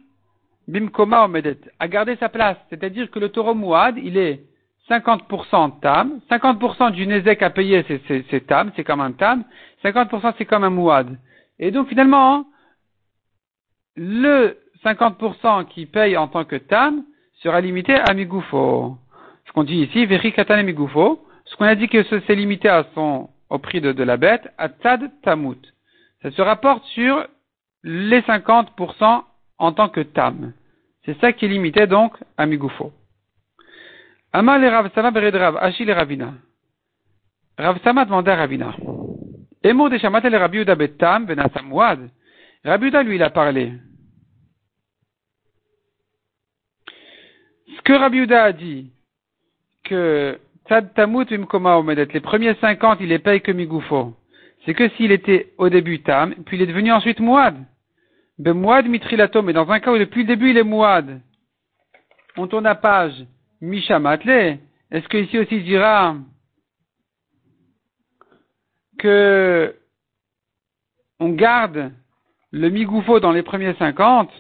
[0.69, 2.59] bimkoma omedet, a gardé sa place.
[2.71, 4.43] C'est-à-dire que le taureau mouad, il est
[4.89, 9.45] 50% tam, 50% du nezek à payer, c'est tam, c'est comme un tam,
[9.85, 11.19] 50% c'est comme un mouad.
[11.59, 12.47] Et donc finalement,
[13.97, 17.05] le 50% qui paye en tant que tam
[17.43, 18.97] sera limité à migoufo.
[19.47, 22.87] Ce qu'on dit ici, veri katan migoufo, ce qu'on a dit que c'est limité à
[22.95, 25.61] son, au prix de, la bête, à tad tamut.
[26.23, 27.27] Ça se rapporte sur
[27.83, 29.25] les 50%
[29.59, 30.53] en tant que tam.
[31.05, 32.93] C'est ça qui est limité donc à migoufo.
[34.33, 36.35] Amal et Rav Sama Rav, Achille Ravina.
[37.57, 38.75] Rav Sama demandait à Ravina.
[39.63, 41.27] Emo de Shamat Rabbi Uda Betam
[43.05, 43.73] lui, il a parlé.
[47.77, 48.91] Ce que Rabbi a dit,
[49.85, 54.15] que Tzad Tamut Vimkoma Omedet, les premiers 50, il les paye que Migoufo.
[54.65, 57.55] C'est que s'il était au début Tam, puis il est devenu ensuite Mouad.
[58.39, 61.21] Ben Mouad Mitrilato, mais dans un cas où depuis le début il est Mouad.
[62.37, 63.15] On tourne à page.
[63.61, 64.59] Misha Matle,
[64.91, 66.17] est-ce que ici aussi il dira
[68.99, 69.75] que
[71.19, 71.93] on garde
[72.51, 74.31] le migoufo dans les premiers 50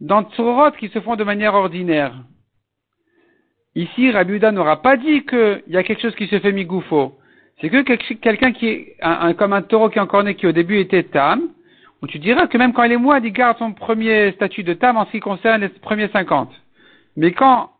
[0.00, 2.14] dans Tsurot qui se font de manière ordinaire?
[3.76, 7.12] Ici, Rabiuda n'aura pas dit qu'il y a quelque chose qui se fait migoufo.
[7.60, 7.82] C'est que
[8.14, 8.96] quelqu'un qui est
[9.36, 11.50] comme un taureau qui est encore né, qui au début était tam,
[12.00, 14.72] où tu diras que même quand il est moide, il garde son premier statut de
[14.72, 16.50] tam en ce qui concerne les premiers 50.
[17.16, 17.70] Mais quand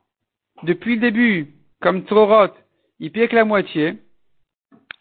[0.65, 1.49] depuis le début,
[1.81, 2.53] comme Torot,
[3.01, 3.95] il paye que la moitié.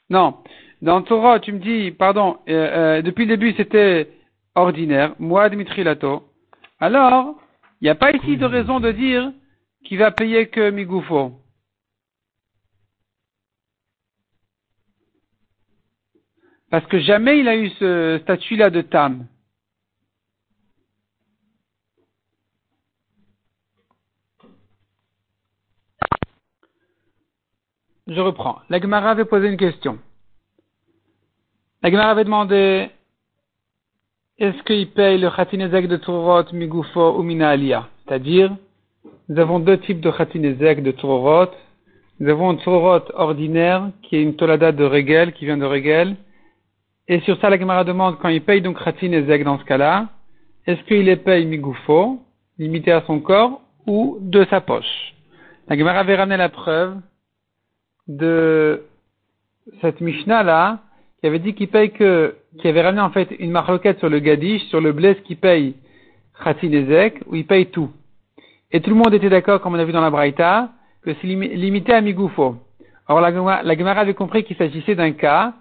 [0.09, 0.37] Non,
[0.81, 4.09] dans Torot, tu me dis, pardon, euh, euh, depuis le début c'était
[4.55, 6.23] ordinaire, moi Dimitri Lato.
[6.79, 7.35] Alors,
[7.81, 9.31] il n'y a pas ici de raison de dire
[9.85, 11.39] qu'il va payer que Migoufo?
[16.69, 19.27] Parce que jamais il a eu ce statut-là de Tam.
[28.07, 28.59] Je reprends.
[28.69, 29.99] La Gemara avait posé une question.
[31.81, 32.89] La Gemara avait demandé
[34.37, 38.55] est-ce qu'il paye le Khatinezek de Turot, Migufo ou Minalia C'est-à-dire,
[39.27, 41.49] nous avons deux types de Khatinezek de Turot.
[42.19, 46.15] Nous avons un Turot ordinaire, qui est une Tolada de Regel, qui vient de Regel.
[47.07, 50.09] Et sur ça, la Gemara demande, quand il paye donc Khatinezek dans ce cas-là,
[50.67, 52.21] est-ce qu'il les paye Migufo,
[52.59, 55.15] limité à son corps, ou de sa poche?
[55.67, 56.95] La Gemara avait ramené la preuve
[58.07, 58.83] de
[59.81, 60.81] cette Mishnah-là,
[61.19, 64.19] qui avait dit qu'il paye que, qui avait ramené en fait une marloquette sur le
[64.19, 65.73] gadish, sur le blé qui paye
[66.43, 67.89] Khatinezek, où il paye tout.
[68.75, 70.67] Et tout le monde était d'accord, comme on a vu dans la Braïta,
[71.01, 72.57] que c'est limité à Migoufo.
[73.07, 75.53] Alors la, la Gemara avait compris qu'il s'agissait d'un cas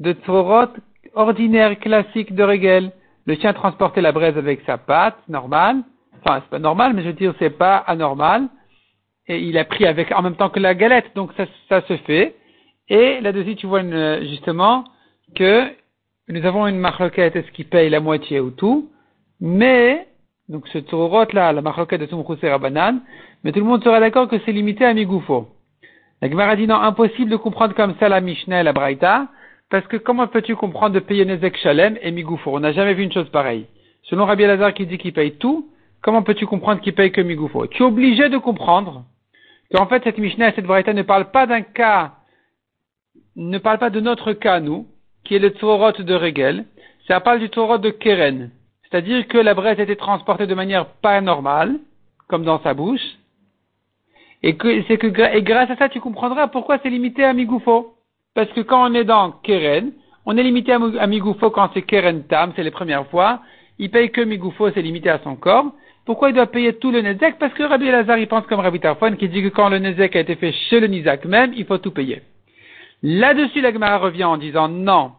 [0.00, 0.72] de Tvorot
[1.14, 2.92] ordinaire, classique de Regel.
[3.26, 5.82] Le chien transportait la braise avec sa patte, normal.
[6.24, 8.48] Enfin, c'est pas normal, mais je veux dire, c'est pas anormal
[9.28, 11.96] et il a pris avec en même temps que la galette, donc ça, ça se
[11.98, 12.36] fait.
[12.88, 13.82] Et là-dessus, tu vois
[14.22, 14.84] justement
[15.34, 15.66] que
[16.30, 18.90] nous avons une marloquette, est-ce qu'il paye la moitié ou tout,
[19.40, 20.06] mais,
[20.48, 23.00] donc ce taureau là, la marloquette de Tumchusé Rabanan,
[23.44, 25.48] mais tout le monde sera d'accord que c'est limité à Migoufo.
[26.20, 29.28] La Gemara dit non, impossible de comprendre comme ça la Mishnah et la Braïta,
[29.70, 33.02] parce que comment peux-tu comprendre de payer Nezek Shalem et Migoufo On n'a jamais vu
[33.02, 33.66] une chose pareille.
[34.02, 35.68] Selon Rabbi Lazar qui dit qu'il paye tout,
[36.02, 39.04] comment peux-tu comprendre qu'il paye que Migoufo Tu es obligé de comprendre
[39.74, 42.12] qu'en fait cette Mishnah et cette Braïta ne parlent pas d'un cas,
[43.36, 44.86] ne parlent pas de notre cas, nous,
[45.24, 46.66] qui est le Torot de Regel,
[47.06, 48.50] ça parle du Torot de Keren.
[48.92, 51.80] C'est-à-dire que la braise a été transportée de manière pas normale,
[52.28, 53.00] comme dans sa bouche,
[54.42, 57.94] et que c'est que et grâce à ça tu comprendras pourquoi c'est limité à Migoufo.
[58.34, 59.92] Parce que quand on est dans Keren,
[60.26, 63.40] on est limité à Migoufo quand c'est Keren Tam, c'est les premières fois.
[63.78, 65.72] Il paye que Migoufo, c'est limité à son corps.
[66.04, 67.38] Pourquoi il doit payer tout le Nezek?
[67.38, 70.16] Parce que Rabbi Elazar, il pense comme Rabbi Tarfon, qui dit que quand le Nezek
[70.16, 72.22] a été fait chez le Nizak même, il faut tout payer.
[73.02, 75.12] Là-dessus, la Gemara revient en disant non,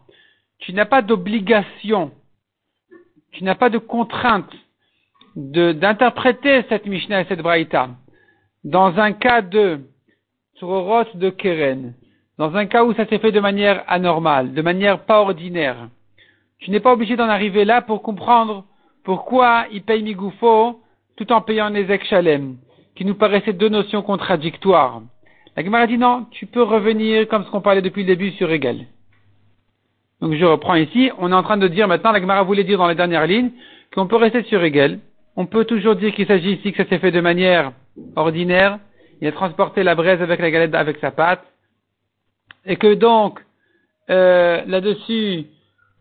[0.60, 2.12] tu n'as pas d'obligation,
[3.34, 4.52] tu n'as pas de contrainte
[5.36, 7.90] d'interpréter cette Mishnah et cette Braïta
[8.64, 9.80] dans un cas de
[10.56, 11.94] Tzorot de Keren,
[12.38, 15.88] dans un cas où ça s'est fait de manière anormale, de manière pas ordinaire.
[16.60, 18.64] Tu n'es pas obligé d'en arriver là pour comprendre
[19.04, 20.80] pourquoi il paye Migoufo
[21.16, 22.56] tout en payant Nezek Shalem,
[22.96, 25.02] qui nous paraissaient deux notions contradictoires.
[25.56, 28.50] La Gemara dit non, tu peux revenir comme ce qu'on parlait depuis le début sur
[28.50, 28.86] Egel.
[30.20, 32.78] Donc je reprends ici, on est en train de dire maintenant, la Gemara voulait dire
[32.78, 33.50] dans les dernières lignes,
[33.94, 35.00] qu'on peut rester sur Egel.
[35.36, 37.72] On peut toujours dire qu'il s'agit ici que ça s'est fait de manière
[38.16, 38.78] ordinaire.
[39.20, 41.44] Il a transporté la braise avec la galette avec sa pâte.
[42.66, 43.40] Et que donc,
[44.10, 45.46] euh, là-dessus,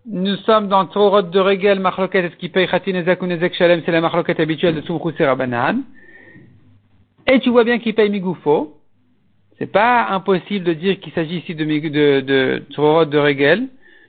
[0.05, 4.75] nous sommes dans Torot de Regel, Machloket, qu'il paye Nezek Shalem, c'est la Machloket habituelle
[4.75, 5.81] de Sumchus et Rabbanan.
[7.27, 8.77] Et tu vois bien qu'il paye Migoufo.
[9.57, 13.67] C'est pas impossible de dire qu'il s'agit ici de, de, de, de de Regel,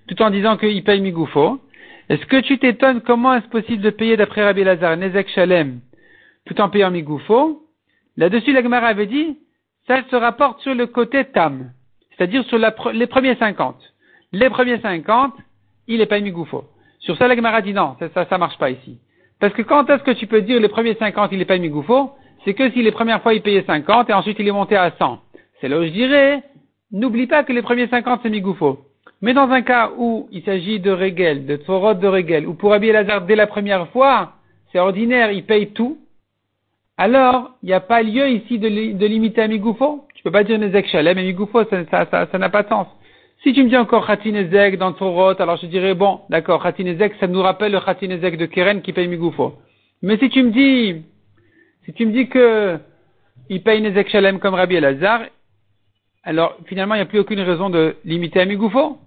[0.09, 1.61] tout en disant qu'il paye Migoufo.
[2.09, 5.81] Est-ce que tu t'étonnes comment est-ce possible de payer d'après Rabbi Lazar, Nezek Shalem,
[6.45, 7.63] tout en payant Migoufo?
[8.17, 9.39] Là-dessus, la Gemara avait dit,
[9.87, 11.71] ça se rapporte sur le côté Tam,
[12.11, 12.59] c'est-à-dire sur
[12.93, 13.77] les premiers 50.
[14.33, 15.35] Les premiers 50,
[15.89, 16.65] il est pas Migoufo.
[17.01, 18.99] Sur ça, la Gemara dit non, ça, ça, marche pas ici.
[19.41, 22.13] Parce que quand est-ce que tu peux dire les premiers 50, il est pas Migoufo?
[22.45, 24.93] C'est que si les premières fois il payait 50 et ensuite il est monté à
[24.99, 25.19] 100.
[25.61, 26.43] C'est là où je dirais,
[26.93, 28.81] n'oublie pas que les premiers 50 c'est Migoufo.
[29.23, 32.73] Mais dans un cas où il s'agit de Régel, de Tvorot de Régel, ou pour
[32.73, 34.33] habiller Lazare dès la première fois,
[34.71, 35.99] c'est ordinaire, il paye tout,
[36.97, 40.07] alors il n'y a pas lieu ici de, limiter à Migoufo.
[40.15, 42.87] Tu peux pas dire Nezek Shalem et Migoufo, ça n'a ça, ça, pas de sens.
[43.43, 47.27] Si tu me dis encore Khatinezek dans Torot, alors je dirais, bon, d'accord, Khatinezek, ça
[47.27, 49.55] nous rappelle le Khatinezek de Keren qui paye Migoufo.
[50.03, 51.03] Mais si tu me dis,
[51.85, 52.79] si tu me dis que
[53.51, 55.23] il paye Nezek Shalem comme Rabbi Elazar,
[56.25, 58.99] alors finalement il n'y a plus aucune raison de limiter à Migoufo.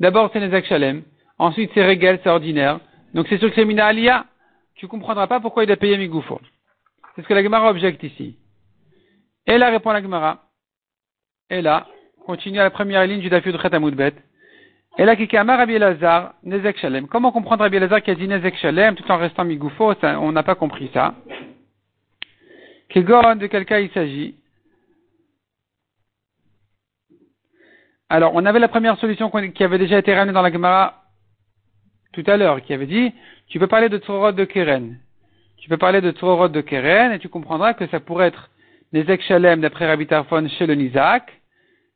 [0.00, 1.02] D'abord c'est Nezek Shalem,
[1.38, 2.80] ensuite c'est Regel, c'est ordinaire,
[3.14, 4.26] donc c'est sûr que c'est Mina Aliyah.
[4.74, 6.40] Tu comprendras pas pourquoi il a payé Migoufo.
[7.14, 8.36] C'est ce que la Gemara objecte ici.
[9.46, 10.42] Et là répond la Gemara.
[11.50, 11.86] Et là,
[12.24, 14.14] continue à la première ligne du Dafud Chet Amoudbet.
[14.98, 17.08] Et là, Kikama Rabbi Elazar, Nezek Shalem.
[17.08, 20.42] Comment comprendre Rabbi Elazar qui a dit Nezek Shalem tout en restant migoufo On n'a
[20.42, 21.14] pas compris ça.
[22.88, 24.34] Kegon, de quel cas il s'agit?
[28.12, 31.02] Alors, on avait la première solution qui avait déjà été ramenée dans la Gemara
[32.12, 33.10] tout à l'heure, qui avait dit,
[33.48, 34.98] tu peux parler de Torot de Keren.
[35.56, 38.50] Tu peux parler de Torot de Keren et tu comprendras que ça pourrait être
[38.92, 41.32] Nezek Shalem d'après Rabbi Tarfon chez le Nizak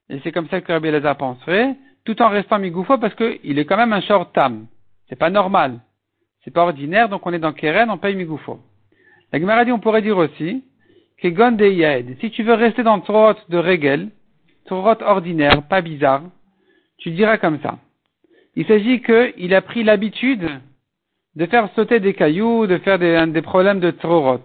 [0.08, 1.74] et c'est comme ça que Rabbi Elazar penserait,
[2.06, 4.68] tout en restant migoufo parce qu'il est quand même un short tam.
[5.10, 5.80] C'est pas normal.
[6.44, 8.58] C'est pas ordinaire, donc on est dans Keren, on paye migoufo.
[9.34, 10.64] La Gemara dit, on pourrait dire aussi,
[11.18, 11.60] que Gonde
[12.22, 14.08] si tu veux rester dans Torot de Regel,
[14.66, 16.22] Torot ordinaire, pas bizarre,
[16.98, 17.78] tu diras comme ça.
[18.54, 20.48] Il s'agit qu'il a pris l'habitude
[21.34, 24.40] de faire sauter des cailloux, de faire des, problèmes de Torot.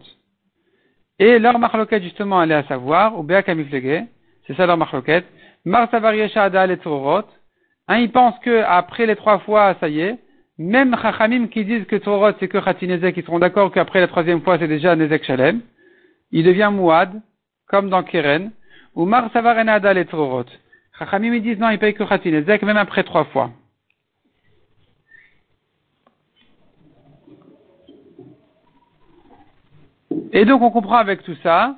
[1.19, 4.03] Et leur marloquette, justement, est à savoir, ou Beakamiflege,
[4.45, 5.25] c'est ça leur marloquette,
[5.63, 7.23] Mar et Torot.
[7.87, 10.17] Un, il pense que après les trois fois, ça y est.
[10.57, 14.41] Même Chachamim qui disent que Torot c'est que Khatinezek, ils seront d'accord qu'après la troisième
[14.41, 15.61] fois c'est déjà Nezek Shalem.
[16.31, 17.21] Il devient Mouad,
[17.67, 18.51] comme dans Keren.
[18.95, 20.45] Ou Mar Adal et Torot.
[20.97, 23.51] Chachamim ils disent non, il paye que Khatinezek, même après trois fois.
[30.33, 31.75] Et donc on comprend avec tout ça,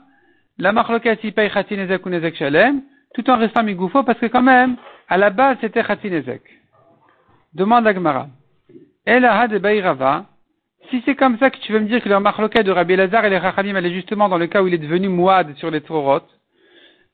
[0.57, 2.81] la marloquette il paye Khatinezek ou Nezek Shalem,
[3.13, 4.75] tout en restant migoufo, parce que quand même,
[5.07, 6.41] à la base, c'était Khatinezek.
[7.53, 8.27] Demande Agmara.
[9.05, 10.25] Elaha de Bayrava,
[10.89, 13.25] si c'est comme ça que tu veux me dire que le marloquet de Rabbi Lazar
[13.25, 15.81] et les Rachamim, elle justement dans le cas où il est devenu mouad sur les
[15.81, 16.21] Torot,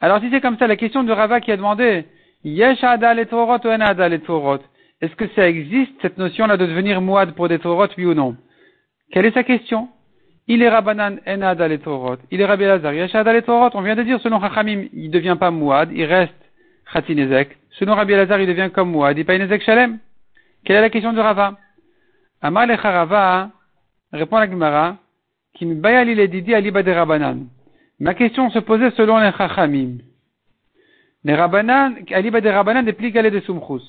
[0.02, 2.06] alors si c'est comme ça, la question de Rava qui a demandé,
[2.44, 4.60] Yesh Ada les Torot ou En Ada les Torot,
[5.02, 8.36] est-ce que ça existe, cette notion-là de devenir mouad pour des Torot, oui ou non?
[9.12, 9.90] Quelle est sa question?
[10.48, 12.18] Il est Rabbanan Enad al Torot.
[12.32, 12.94] Il est Rabbi Lazar.
[12.94, 13.70] Yashad al Torot.
[13.74, 16.34] On vient de dire, selon Chachamim, il ne devient pas Mouad, il reste
[16.92, 17.58] Khatinezek.
[17.72, 20.00] Selon Rabbi Lazar, il devient comme Mouad, il paye Nezek Shalem.
[20.66, 21.58] Quelle est la question de Rava?
[22.42, 23.52] Amar le Rava,
[24.12, 24.98] répond la Gemara,
[25.62, 27.48] me bayali le didi aliba de Rabbanan.
[28.00, 29.98] Ma question se posait selon les Chachamim.
[31.26, 33.84] Les Rabbanan, aliba de Rabbanan, des plis de Sumchus.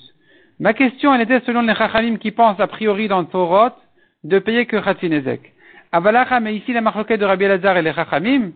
[0.58, 3.70] Ma question, elle était selon les Chachamim qui pensent a priori dans le
[4.24, 5.52] de payer que Khatinezek.
[5.92, 8.52] Avalacha, mais ici la marloquette de Rabbi Elazar et les Chachamim,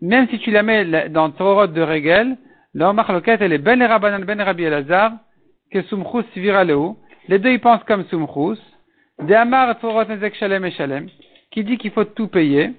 [0.00, 2.36] même si tu la mets dans Torot de Regel,
[2.74, 5.12] leur marloquette elle est ben et Rabbanan ben Rabbi Elazar,
[5.72, 6.90] que Sumchus viraleu.
[7.28, 8.60] Les deux ils pensent comme Sumchus.
[9.20, 11.08] De Amar Torot Nezek Shalem et Shalem,
[11.50, 12.72] qui dit qu'il faut tout payer.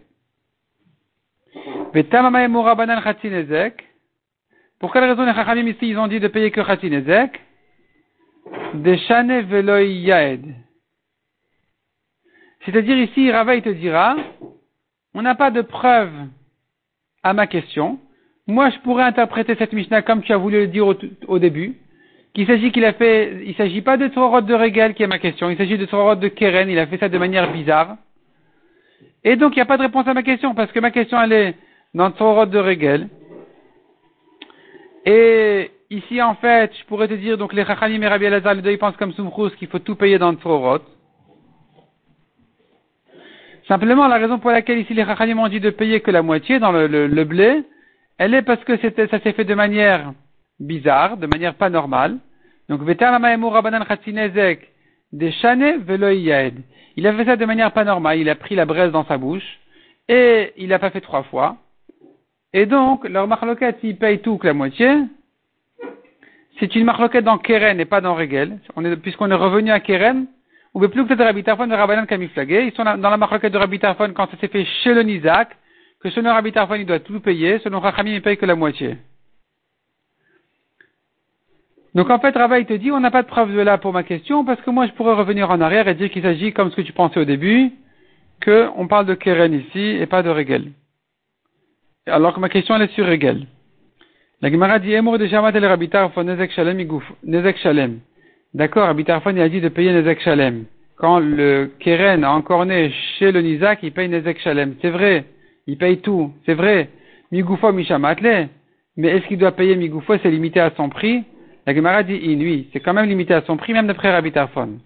[4.80, 7.42] Pour quelle raison les Chachamim ici ils ont dit de payer que Khatinezek.
[12.66, 14.18] C'est-à-dire ici, Rava te dira,
[15.14, 16.12] on n'a pas de preuve
[17.24, 18.00] à ma question.
[18.46, 20.86] Moi, je pourrais interpréter cette Mishnah comme tu as voulu le dire
[21.28, 21.76] au, début,
[22.34, 25.20] qu'il s'agit qu'il a fait, il s'agit pas de Torah de Régal qui est ma
[25.20, 27.98] question, il s'agit de Torah de Keren, il a fait ça de manière bizarre.
[29.24, 31.22] Et donc, il n'y a pas de réponse à ma question, parce que ma question,
[31.22, 31.56] elle est
[31.94, 33.10] dans Torah de Régal.
[35.06, 38.74] Et ici, en fait, je pourrais te dire, donc les Chachanim et Rabbi Elazar, les
[38.74, 40.80] ils pensent comme Sumchrous qu'il faut tout payer dans le Torot.
[43.68, 46.60] Simplement, la raison pour laquelle ici les Chachanim ont dit de payer que la moitié
[46.60, 47.64] dans le, le, blé,
[48.18, 50.14] elle est parce que c'était, ça s'est fait de manière
[50.60, 52.18] bizarre, de manière pas normale.
[52.70, 52.98] Donc, des
[56.98, 59.18] Il a fait ça de manière pas normale, il a pris la braise dans sa
[59.18, 59.60] bouche,
[60.10, 61.58] et il n'a pas fait trois fois.
[62.58, 64.90] Et donc, leur marloquette, s'ils payent tout que la moitié,
[66.60, 68.58] c'est une marloquette dans Keren et pas dans Regel.
[69.04, 70.26] puisqu'on est revenu à Keren,
[70.74, 73.78] ou plus que de Rabbi de Rabbanan Kamiflagé, ils sont dans la marloquette de Rabbi
[73.78, 75.50] quand ça s'est fait chez le Nizak,
[76.02, 78.98] que selon Rabbi Tarfon, il doit tout payer, selon Rachamim, il paye que la moitié.
[81.94, 84.02] Donc en fait, Rabbi te dit, on n'a pas de preuve de là pour ma
[84.02, 86.78] question, parce que moi je pourrais revenir en arrière et dire qu'il s'agit, comme ce
[86.78, 87.72] que tu pensais au début,
[88.44, 90.72] qu'on parle de Keren ici et pas de Regel
[92.08, 93.46] alors que ma question elle est sur Regel.
[94.42, 96.88] La Gemara dit Emour de Shamat el Rabbi Nezek Shalem
[97.24, 98.00] Nezek Shalem.
[98.54, 100.66] D'accord, Rabbi Tarfon il a dit de payer Nezek Shalem.
[100.98, 104.76] Quand le Keren a encore né chez le Nizak, il paye Nezek Shalem.
[104.82, 105.26] C'est vrai,
[105.68, 106.90] il paye tout, c'est vrai.
[107.32, 108.50] Migoufo Mishamatle.
[108.96, 111.24] Mais est-ce qu'il doit payer Migoufo, c'est limité à son prix
[111.66, 114.80] La Gemara dit oui, c'est quand même limité à son prix, même d'après Rabbi Tarfon.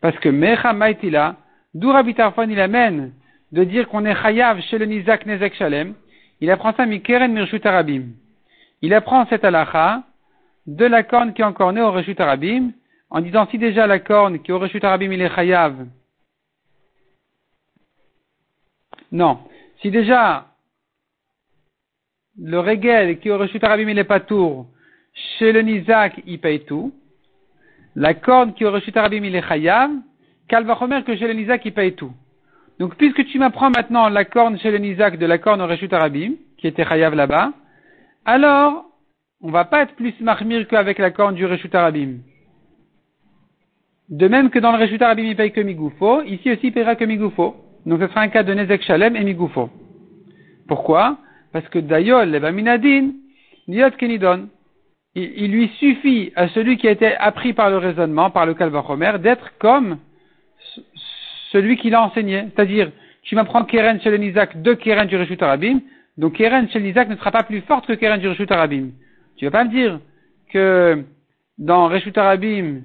[0.00, 1.36] Parce que Mecha Maitila,
[1.74, 3.12] d'où Rabbi Tarfon il amène
[3.52, 5.94] de dire qu'on est Chayav chez le Nizak Nezek Shalem,
[6.44, 8.12] il apprend ça Mikeren Mirshut Arabim.
[8.82, 10.02] Il apprend cette halakha
[10.66, 12.72] de la corne qui est encore née au Reshut Arabim,
[13.08, 15.86] en disant si déjà la corne qui est au Reshut Arabim il est chayav.
[19.10, 19.38] Non.
[19.80, 20.48] Si déjà
[22.38, 24.66] le Regel qui est au Reshut Arabim il est pas tour,
[25.38, 26.92] chez le Nizak il paye tout.
[27.96, 29.90] La corne qui est au Reshut Arabim il est chayav.
[30.46, 32.12] Kalvachomer que chez le Nizak il paye tout.
[32.78, 35.92] Donc, puisque tu m'apprends maintenant la corne chez le Nizak de la corne au Reshut
[35.92, 37.52] Arabim, qui était Chayav là-bas,
[38.24, 38.86] alors,
[39.40, 42.18] on va pas être plus marmir qu'avec la corne du Reshut Arabim.
[44.08, 46.96] De même que dans le Reshut Arabim, il paye que Migoufo, ici aussi il paiera
[46.96, 47.56] que Migoufo.
[47.86, 49.70] Donc, ce sera un cas de Nezek Shalem et Migoufo.
[50.66, 51.18] Pourquoi?
[51.52, 53.12] Parce que Dayol, le Baminadin,
[53.68, 54.48] Niot Kenidon.
[55.16, 59.12] Il, lui suffit à celui qui a été appris par le raisonnement, par le Kalvachomer,
[59.20, 59.98] d'être comme
[61.54, 62.46] celui qui l'a enseigné.
[62.50, 62.90] C'est-à-dire,
[63.22, 65.80] tu m'apprends Keren chez le Nizak de Keren du Rishut Arabim,
[66.18, 68.90] donc Keren chez le Nizak ne sera pas plus forte que Keren du Rishut Arabim.
[69.36, 70.00] Tu vas pas me dire
[70.52, 71.04] que
[71.56, 72.82] dans Rishut Arabim,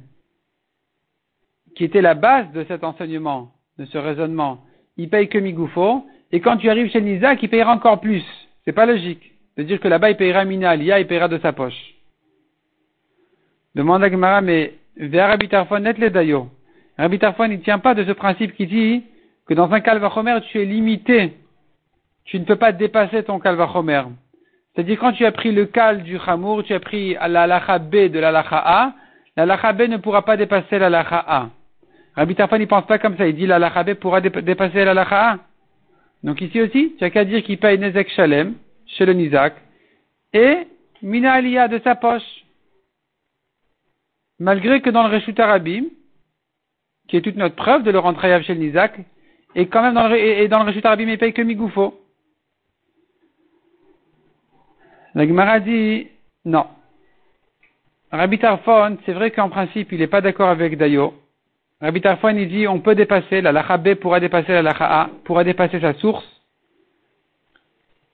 [1.75, 4.59] qui était la base de cet enseignement, de ce raisonnement,
[4.97, 8.23] il paye que Migoufo, et quand tu arrives chez Nizak, il payera encore plus.
[8.65, 9.33] C'est pas logique.
[9.57, 11.95] De dire que là-bas, il payera Mina Alia, il payera de sa poche.
[13.73, 16.49] Demande à Gemara, mais vers Abitarfon net les Dayo.
[16.99, 19.03] Rabbi Tarfon, il ne tient pas de ce principe qui dit
[19.47, 21.33] que dans un kalvachomer, tu es limité.
[22.25, 24.03] Tu ne peux pas dépasser ton kalvachomer.
[24.75, 28.19] C'est-à-dire, quand tu as pris le kal du chamour, tu as pris la B de
[28.19, 28.93] la lacha A,
[29.37, 31.49] la lacha B ne pourra pas dépasser la lacha A.
[32.17, 33.25] Rabbi Tarfon, il pense pas comme ça.
[33.25, 35.37] Il dit la lacha B pourra dépasser la lacha A.
[36.21, 39.53] Donc ici aussi, tu as qu'à dire qu'il paye Nezek Shalem, chez le Nizak,
[40.33, 40.67] et
[41.01, 42.43] Mina Aliyah de sa poche.
[44.37, 45.85] Malgré que dans le Reshut Arabim,
[47.09, 48.99] qui est toute notre preuve de le rendre Hayav chez Nizak,
[49.55, 51.99] et quand même dans le, et, dans le il paye que Migoufo.
[55.15, 56.07] La Gemara dit,
[56.45, 56.67] non.
[58.11, 61.15] Rabbi Tarfon, c'est vrai qu'en principe, il n'est pas d'accord avec Dayo.
[61.81, 65.09] Rabbi Tarfon, il dit, on peut dépasser, la lacha B pourra dépasser la lacha A,
[65.23, 66.27] pourra dépasser sa source.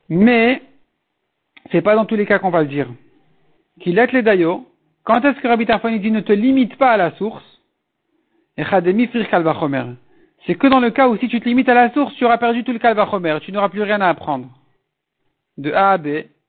[0.07, 0.61] Mais,
[1.71, 2.87] c'est pas dans tous les cas qu'on va le dire.
[3.81, 4.65] Qu'il est les Dayo,
[5.03, 7.54] quand est-ce que Rabbi Tarfon, il dit, ne te limite pas à la source,
[8.57, 12.37] c'est que dans le cas où si tu te limites à la source, tu auras
[12.37, 14.47] perdu tout le kalvachomer, tu n'auras plus rien à apprendre.
[15.57, 16.07] De A à B.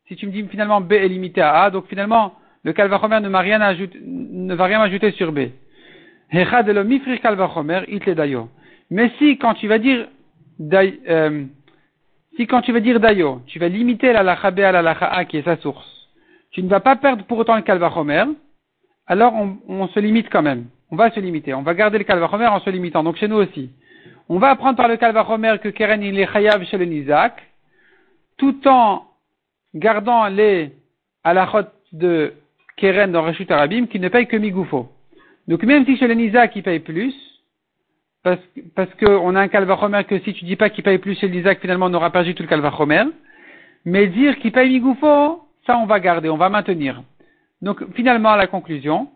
[0.09, 3.29] Si tu me dis finalement B est limité à A, donc finalement le kalvachomer ne,
[3.37, 5.49] rien ne va rien ajouter sur B.
[8.91, 10.09] Mais si quand tu vas dire
[10.73, 11.45] euh,
[12.37, 15.25] si quand tu vas dire dayo, tu vas limiter la lacha à la lacha a
[15.25, 16.09] qui est sa source,
[16.51, 18.25] tu ne vas pas perdre pour autant le kalvachomer,
[19.07, 19.35] alors
[19.69, 20.67] on, se limite quand même.
[20.91, 21.55] On va se limiter.
[21.55, 23.03] On va garder le kalvachomer en se limitant.
[23.03, 23.71] Donc chez nous aussi.
[24.29, 27.43] On va apprendre par le kalvachomer que Keren il est chayav chez le Nizak,
[28.37, 29.05] tout en
[29.75, 30.73] gardant les
[31.23, 32.35] alachot de
[32.77, 34.89] Keren dans Reshut Arabim qui ne paye que Migoufo.
[35.49, 37.15] Donc même si chez le Nizak il paye plus,
[38.23, 38.41] parce,
[38.75, 41.35] parce qu'on a un calvachomer que si tu dis pas qu'il paye plus chez le
[41.35, 43.05] Nizak, finalement on n'aura pas du tout le calvachomer.
[43.85, 47.03] Mais dire qu'il paye Migoufo, ça on va garder, on va maintenir.
[47.63, 49.09] Donc finalement à la conclusion,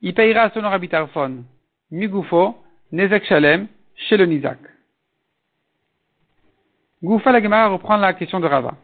[0.00, 1.44] il payera son Rabbi Tarfon,
[1.90, 2.56] Migoufo,
[2.92, 4.58] Nezek Shalem, chez le Nizak.
[7.02, 8.74] Goufa la Gemara reprend la question de Rava.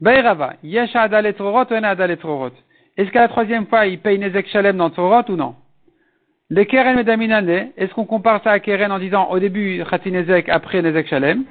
[0.00, 2.52] Bay Rava, Yesha Adal Etrorot ou Adal Etrorot
[2.96, 5.54] Est-ce qu'à la troisième fois, il paye Nezek Shalem dans Trorot ou non?
[6.50, 10.48] Les Keren Medaminane, est-ce qu'on compare ça à Keren en disant au début Khati Nezek,
[10.48, 11.44] après Nezek Shalem?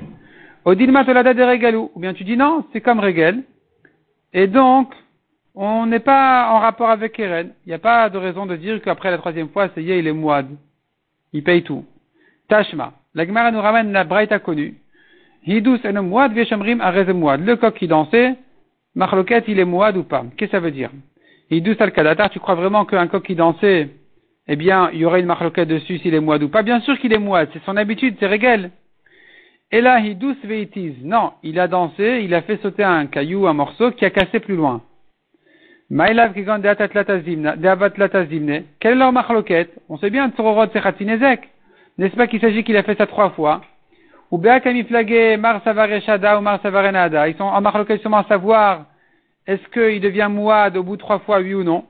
[0.65, 3.43] Odilma Tolada de Regalou Ou bien tu dis non, c'est comme Regel.
[4.33, 4.93] Et donc,
[5.59, 7.51] on n'est pas en rapport avec Keren.
[7.65, 10.11] Il n'y a pas de raison de dire qu'après la troisième fois, c'est il est
[10.11, 10.47] mouad.
[11.33, 11.83] Il paye tout.
[12.47, 12.93] Tashma.
[13.15, 14.75] La Gemara nous ramène la braïta connue.
[15.47, 17.43] Hidus en mouad veshamrim arez mouad.
[17.43, 18.35] Le coq qui dansait,
[18.93, 20.25] machloket, il est mouad ou pas?
[20.37, 20.91] Qu'est-ce que ça veut dire?
[21.49, 23.89] Hidus al kadatar, tu crois vraiment qu'un coq qui dansait,
[24.47, 26.61] eh bien, il y aurait une machloket dessus s'il est mouad ou pas?
[26.61, 27.49] Bien sûr qu'il est mouad.
[27.51, 28.69] C'est son habitude, c'est régal.
[29.71, 30.93] Et là, hidus veitiz.
[31.03, 34.39] Non, il a dansé, il a fait sauter un caillou, un morceau qui a cassé
[34.39, 34.83] plus loin.
[35.89, 36.67] Maïlav kigan de
[38.79, 39.69] Quelle est leur machloket?
[39.87, 40.81] On sait bien, Tsororot c'est
[41.97, 43.61] n'est-ce pas qu'il s'agit qu'il a fait ça trois fois?
[44.29, 47.27] Ou Beakamiflagé, Mar Savareshada ou Mar Savarenada.
[47.27, 48.85] Ils sont en marloqué à savoir
[49.47, 51.85] est-ce qu'il devient mouad au bout de trois fois, oui ou non?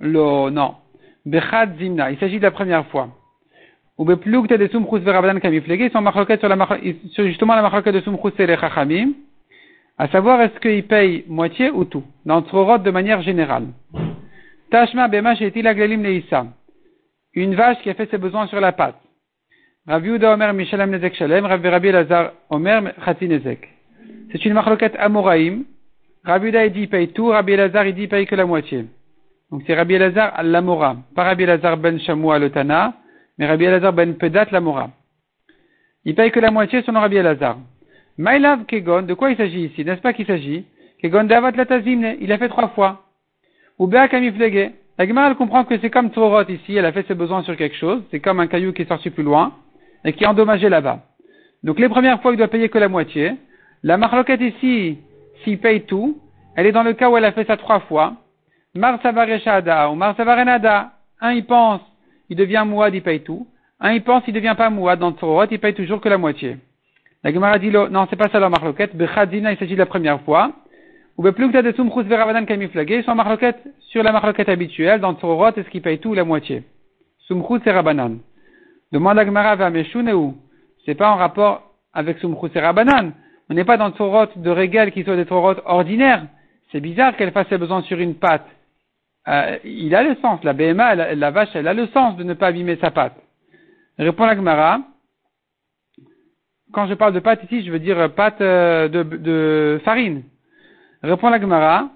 [0.00, 0.74] Lo, non.
[1.24, 2.10] Bechad Zimna.
[2.10, 3.08] Il s'agit de la première fois.
[3.96, 5.86] Ou Beplug de Sumchus Verabadan Kamiflagé.
[5.86, 6.02] Ils sont
[6.38, 6.68] sur, la,
[7.12, 9.12] sur justement la marloquet de Sumchus et les Chachamim.
[9.96, 12.02] À savoir est-ce qu'il paye moitié ou tout.
[12.26, 13.68] Dans Tzorot de manière générale.
[14.70, 16.46] Tashma Bema Shetil Aglalim Leissa.
[17.34, 18.98] Une vache qui a fait ses besoins sur la pâte.
[19.86, 23.68] Rabbi Uda Omer Mishalem Nezek Shalem, Rabbi Rabbi Lazar Omer Chati Nezek.
[24.32, 25.64] C'est une marloquette Amoraïm.
[26.24, 28.86] Rabbi Uda il dit paye tout, Rabbi Lazar il dit paye que la moitié.
[29.50, 32.94] Donc c'est Rabbi Lazar l'Amora, pas Rabbi Lazar ben Shamoua Lotana,
[33.38, 34.90] mais Rabbi Lazar ben Pedat l'Amora.
[36.04, 37.58] Il paye que la moitié selon Rabbi Lazar.
[38.16, 40.64] Maïlav Kegon, de quoi il s'agit ici N'est-ce pas qu'il s'agit
[41.02, 43.02] Kegon Davat Latazimne, il a fait trois fois.
[43.78, 44.70] Ou Kamiflege.
[44.96, 47.56] La Gemara elle comprend que c'est comme Tvorot ici, elle a fait ses besoins sur
[47.56, 49.52] quelque chose, c'est comme un caillou qui est sorti plus loin
[50.04, 51.00] et qui est endommagé là-bas.
[51.64, 53.32] Donc les premières fois, il doit payer que la moitié.
[53.82, 54.98] La marloquette ici,
[55.42, 56.20] s'il paye tout,
[56.54, 58.14] elle est dans le cas où elle a fait ça trois fois.
[58.74, 60.14] Mar ou Mar
[61.20, 61.80] Un, il pense,
[62.28, 63.48] il devient mouad, il paye tout.
[63.80, 66.58] Un, il pense, il devient pas mouad dans le il paye toujours que la moitié.
[67.24, 68.94] La Gemara dit, non, c'est pas ça la marloquette.
[68.94, 70.52] Bechadina, il s'agit de la première fois.
[71.16, 75.58] Ou beplukta de sumchus veravadan kamiflagé, ils sont marloquette sur la marloquette habituelle, dans le
[75.58, 76.64] est-ce qu'il paye tout ou la moitié?
[77.26, 78.18] Sumchus et rabanan.
[78.92, 79.56] Demande à Gmara
[80.14, 80.34] ou?
[80.84, 81.62] C'est pas en rapport
[81.94, 83.12] avec Sumchus et Rabanan.
[83.48, 86.26] On n'est pas dans Torot de régal qui soit des Torot ordinaires.
[86.70, 88.46] C'est bizarre qu'elle fasse ses besoins sur une pâte.
[89.28, 90.42] Euh, il a le sens.
[90.44, 93.16] La BMA, la, vache, elle a le sens de ne pas abîmer sa pâte.
[93.98, 94.80] Répond la Gemara.
[96.74, 100.24] Quand je parle de pâte ici, je veux dire pâte euh, de, farine.
[101.02, 101.88] Répond la Gemara.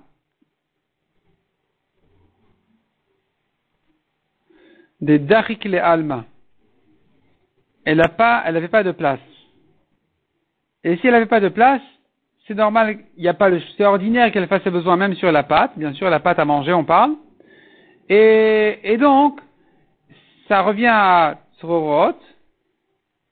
[5.00, 6.24] Des darik le alma
[7.88, 9.20] elle n'a pas, elle n'avait pas de place.
[10.84, 11.80] Et si elle n'avait pas de place,
[12.46, 13.48] c'est normal, il n'y a pas
[13.78, 16.44] c'est ordinaire qu'elle fasse ses besoins même sur la pâte, bien sûr, la pâte à
[16.44, 17.14] manger, on parle.
[18.10, 19.40] Et, donc,
[20.48, 22.18] ça revient à Tzororot.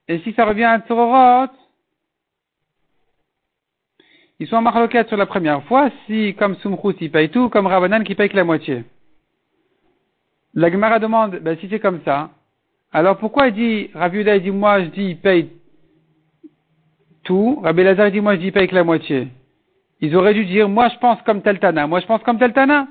[0.09, 1.53] Et si ça revient à Tzororot,
[4.39, 7.67] ils sont en marloquette sur la première fois, si, comme Sumchus, il paye tout, comme
[7.67, 8.85] Ravanan qui paye que la moitié.
[10.55, 12.31] La Gemara demande, ben, si c'est comme ça,
[12.93, 15.51] alors pourquoi il dit, Rabbi il dit, moi je dis, il paye
[17.25, 19.29] tout, Rabbi Lazar dit, moi je dis, il paye que la moitié.
[20.01, 22.89] Ils auraient dû dire, moi je pense comme Teltana, moi je pense comme Teltana.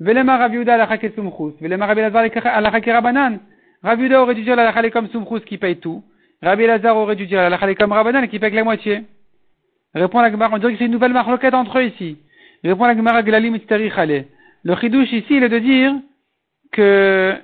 [0.00, 2.24] Velema Rabbi Uda la sumchus, velema Rabbi Lazar
[2.60, 3.38] la rabanan.
[3.82, 6.02] Rabbi aurait dû dire la comme sumchus qui paye tout.
[6.42, 9.04] Rabbi Lazar aurait dû dire la comme rabanan qui paye la moitié.
[9.94, 12.18] Répond la Gemara, on dirait que c'est une nouvelle marloquette entre eux ici.
[12.62, 15.94] Répond la Gemara Glalim Le chidouche ici, il est de dire
[16.72, 17.34] que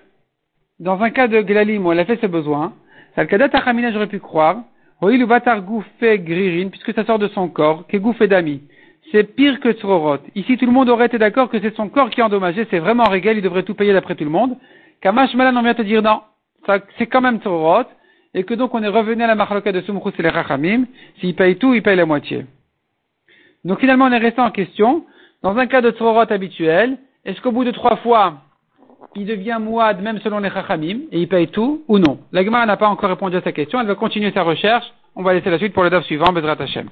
[0.78, 2.74] dans un cas de Glalim où elle a fait ses besoins,
[3.14, 4.64] Salkadat Achamina, j'aurais pu croire,
[5.00, 8.62] Oil Batar Gouffé Gririn, puisque ça sort de son corps, que Gouffé Dami.
[9.10, 10.18] C'est pire que Tzororot.
[10.34, 12.78] Ici, tout le monde aurait été d'accord que c'est son corps qui est endommagé, c'est
[12.78, 14.56] vraiment régal, il devrait tout payer d'après tout le monde.
[15.00, 16.20] Kamash Malan, on vient te dire non.
[16.98, 17.84] c'est quand même Tzorot,
[18.34, 20.86] et que donc on est revenu à la marloquette de Sumchus et les Rachamim,
[21.20, 22.46] s'il paye tout, il paye la moitié.
[23.64, 25.04] Donc finalement, on est resté en question,
[25.42, 28.38] dans un cas de Tzorot habituel, est-ce qu'au bout de trois fois,
[29.14, 32.18] il devient Mouad même selon les Chachamim, et il paye tout, ou non?
[32.32, 35.34] La n'a pas encore répondu à sa question, elle va continuer sa recherche, on va
[35.34, 36.88] laisser la suite pour le DAF suivant, Bezrat Hashem.